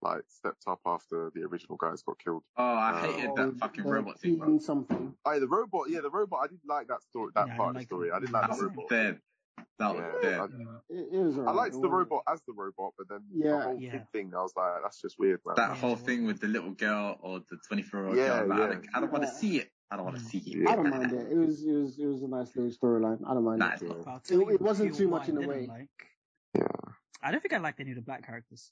[0.01, 2.43] like stepped up after the original guys got killed.
[2.57, 4.57] Oh, I Uh, hated Oh, that fucking the robot thing, bro.
[4.59, 5.15] something.
[5.25, 5.89] Oh, the robot.
[5.89, 6.39] Yeah, the robot.
[6.43, 7.31] I didn't like that story.
[7.35, 8.09] That Yeah, part of the like story.
[8.09, 8.13] it.
[8.13, 8.89] I didn't like That the robot.
[8.89, 9.19] dead.
[9.79, 10.39] That was Yeah, dead.
[10.41, 10.93] I-.
[10.93, 13.49] It, it was I liked the robot as the robot, but then Yeah.
[13.57, 13.91] the whole Yeah.
[13.91, 15.55] kid thing, I was like, that's just weird, man.
[15.55, 18.27] That Yeah, whole it thing with the little girl or the 24 year old Yeah,
[18.39, 18.47] girl.
[18.49, 19.69] Like, I don't, I don't want to see it.
[19.91, 20.29] I don't want to Mm.
[20.29, 20.57] see it.
[20.63, 20.69] Yeah.
[20.71, 21.31] I don't mind it.
[21.31, 23.19] It was it was it was a nice little storyline.
[23.27, 23.73] I don't mind Nah, it.
[23.73, 23.97] it's not.
[23.97, 24.03] Yeah.
[24.05, 25.67] But I'll tell It- it wasn't too much in a way.
[25.67, 25.89] Like.
[26.55, 26.67] Yeah.
[27.21, 28.71] I don't think I liked any of the black characters.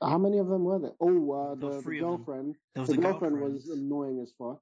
[0.00, 0.92] How many of them were there?
[1.00, 2.56] Oh, uh, There the, the three of girlfriend.
[2.74, 3.54] There was The the girlfriend girlfriend.
[3.54, 4.60] was annoying as fuck.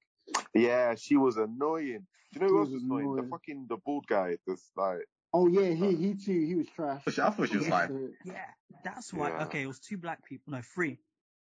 [0.54, 2.06] Yeah, she was annoying.
[2.32, 3.04] Do you know She who else was was annoying?
[3.04, 3.22] annoying.
[3.24, 4.38] The fucking the bald guy.
[4.46, 6.40] That's like, Oh yeah, he he too.
[6.40, 7.02] He was trash.
[7.04, 7.86] But she- I thought she was Yeah.
[7.86, 8.14] fine.
[8.24, 8.44] Yeah,
[8.84, 9.28] that's why.
[9.30, 9.44] Yeah.
[9.44, 10.52] Okay, it was two black people.
[10.52, 10.98] No, three.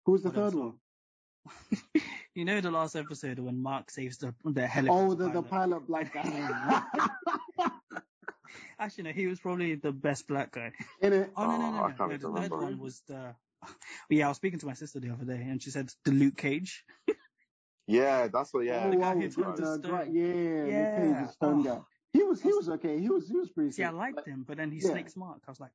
[0.05, 0.79] Who was the What third one?
[2.35, 5.05] you know the last episode when Mark saves the the helicopter.
[5.05, 5.85] Oh, the the pilot?
[5.85, 6.81] pilot black guy.
[8.79, 10.71] Actually, no, he was probably the best black guy.
[11.01, 11.31] In it.
[11.37, 12.07] Oh no no Oh, no no!
[12.07, 13.35] no the third one was the.
[14.09, 16.35] Yeah, I was speaking to my sister the other day, and she said the Luke
[16.35, 16.83] Cage.
[17.87, 18.65] yeah, that's what.
[18.65, 19.81] Yeah, oh, The guy who oh, turned to the stone.
[19.81, 20.95] gra- yeah, Yeah.
[20.95, 21.63] the Cage, the stone Oh.
[21.75, 21.79] guy.
[22.13, 22.99] He was he was okay.
[22.99, 23.71] He was he was pretty.
[23.71, 23.95] See, I sick.
[23.95, 24.89] liked him, but then he Yeah.
[24.91, 25.41] snakes Mark.
[25.47, 25.71] I was like,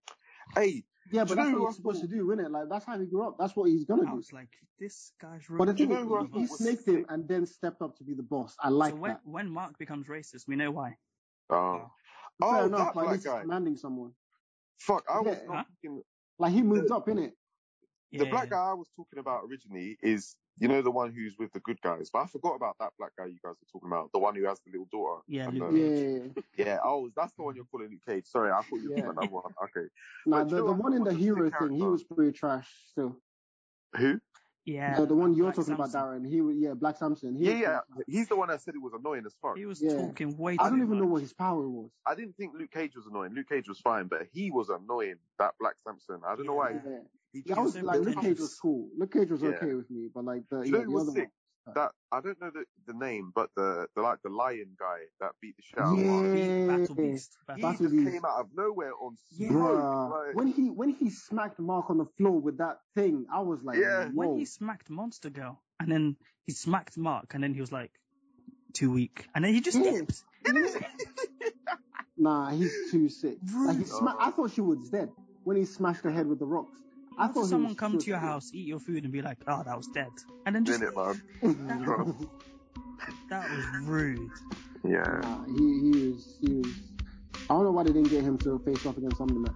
[0.54, 2.50] Hey, Yeah, but you that's what I he's supposed to do, isn't it?
[2.50, 3.36] Like that's how he grew up.
[3.38, 4.16] That's what he's gonna I do.
[4.16, 5.42] was like, this guy's.
[5.48, 6.58] But the thing is, who I all of he thought us.
[6.58, 8.56] snaked him and then stepped up to be the boss.
[8.60, 9.20] I like so when that.
[9.24, 10.96] when Mark becomes racist, we know why.
[11.50, 11.90] oh,
[12.40, 13.40] Fair oh, enough, that but at black he's guy.
[13.42, 14.12] commanding someone.
[14.78, 15.46] Fuck, I was Yeah.
[15.46, 15.64] not Huh?
[15.82, 16.02] thinking.
[16.38, 17.32] Like he moved up in it.
[18.10, 21.34] Yeah, the black guy I was talking about originally is, you know, the one who's
[21.38, 22.08] with the good guys.
[22.12, 24.10] But I forgot about that black guy you guys were talking about.
[24.12, 25.20] The one who has the little daughter.
[25.28, 26.64] Yeah, And Luke the- Yeah.
[26.66, 26.78] yeah.
[26.84, 28.26] Oh, that's the one you're calling Luke Cage.
[28.26, 29.02] Sorry, I thought you were Yeah.
[29.04, 29.52] talking another one.
[29.64, 29.88] Okay.
[30.26, 33.16] Nah, But the, the one in the hero sick thing, he was pretty trash still.
[33.96, 34.18] Who?
[34.66, 36.28] Yeah, the, the one you're Black talking about, Darren.
[36.28, 37.36] He was yeah, Black Samson.
[37.36, 37.60] He Yeah, was
[37.98, 38.02] yeah.
[38.08, 39.56] He's the one that said it was annoying as fuck.
[39.56, 39.94] He was Yeah.
[39.96, 40.64] talking way trash.
[40.64, 41.12] too I don't even know much.
[41.12, 41.90] what his power was.
[42.04, 43.32] I didn't think Luke Cage was annoying.
[43.32, 45.16] Luke Cage was fine, but he was annoying.
[45.38, 46.20] That Black Samson.
[46.26, 46.70] I don't know why.
[46.70, 46.80] Yeah.
[46.84, 46.98] Yeah.
[47.32, 48.88] He Yeah, I just was like, Luke Cage was cool.
[48.98, 49.50] Luke Cage was Yeah.
[49.50, 51.30] okay with me, but like the, Do yeah, know the who was other sick?
[51.74, 55.32] That I don't know the, the name, but the, the like the lion guy that
[55.42, 56.32] beat the shit out of Mark.
[56.32, 56.66] Beat Yeah.
[56.66, 57.36] Battle Beast.
[57.40, 58.12] He Battle Battle just Beast.
[58.12, 59.48] came out of nowhere on Yeah.
[59.48, 63.40] Bruh, Like, when he when he smacked Mark on the floor with that thing, I
[63.40, 64.08] was like, Yeah.
[64.14, 67.90] when he smacked Monster Girl, and then he smacked Mark, and then he was like,
[68.72, 69.90] too weak, and then he just Yeah.
[69.92, 70.22] dipped.
[72.18, 73.36] Nah, he's too sick.
[73.54, 73.88] Like he Rude.
[73.88, 75.10] sma- I thought she was dead
[75.44, 76.78] when he smashed her head with the rocks.
[77.18, 79.76] I thought someone come to your house, eat your food, and be like, "Oh, that
[79.76, 80.10] was dead,"
[80.44, 81.22] and then just Minute, man.
[83.30, 84.30] That was rude.
[84.84, 85.00] Yeah.
[85.02, 86.66] Uh, he he was he was.
[87.48, 89.54] I don't know why they didn't get him to face off against Omni Man.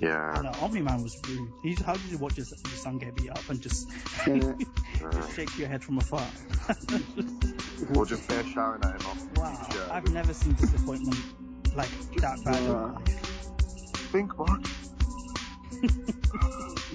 [0.00, 0.40] Yeah.
[0.42, 1.48] No, Omni Man was rude.
[1.62, 3.88] He's, how did you watch your, your son get beat up and just,
[4.26, 4.52] Yeah.
[5.12, 6.26] just shake your head from afar?
[7.94, 9.26] Or just bare shouting at him off.
[9.36, 9.88] wow, Yeah.
[9.90, 11.16] I've never seen disappointment
[11.76, 12.56] like that bad.
[12.56, 12.92] in my Yeah.
[12.92, 13.20] life.
[14.12, 14.60] Think, Mark.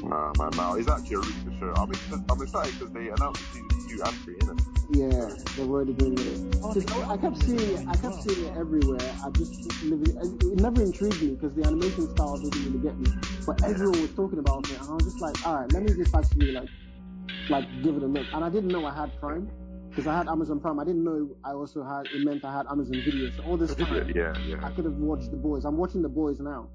[0.04, 0.74] Nah, man, nah.
[0.74, 1.74] It's actually a really good show.
[1.78, 4.60] I'm, excited, I'm excited because they announced season two and three, innit?
[4.90, 6.56] Yeah, they're already doing it.
[6.64, 7.84] Oh, 'Cause they I, I dropped kept it seeing it.
[7.88, 9.16] I kept seeing it everywhere.
[9.24, 13.12] I just it it never intrigued me because the animation style didn't really get me.
[13.46, 15.94] But everyone was talking about it, and I was just like, all right, let me
[15.94, 16.70] just actually like
[17.50, 18.30] like give it a look.
[18.34, 19.52] And I didn't know I had Prime
[19.90, 20.80] because I had Amazon Prime.
[20.80, 23.30] I didn't know I also had it meant I had Amazon Video.
[23.30, 24.34] So all this time, Yeah,
[24.64, 24.70] I yeah.
[24.70, 25.66] could have watched The Boys.
[25.66, 26.70] I'm watching The Boys now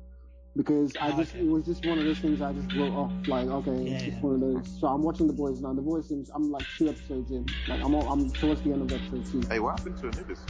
[0.57, 1.45] because I Ah, just okay.
[1.45, 3.12] it was just one of those things I just wrote off.
[3.27, 4.23] Like okay, Yeah, it's just yeah.
[4.23, 4.81] one of those.
[4.81, 5.73] So I'm watching The Boys now.
[5.73, 7.47] The Boys seems I'm like two episodes in.
[7.69, 9.49] Like I'm all, I'm towards the end of episode two.
[9.49, 10.45] Hey, what happened to Anubis?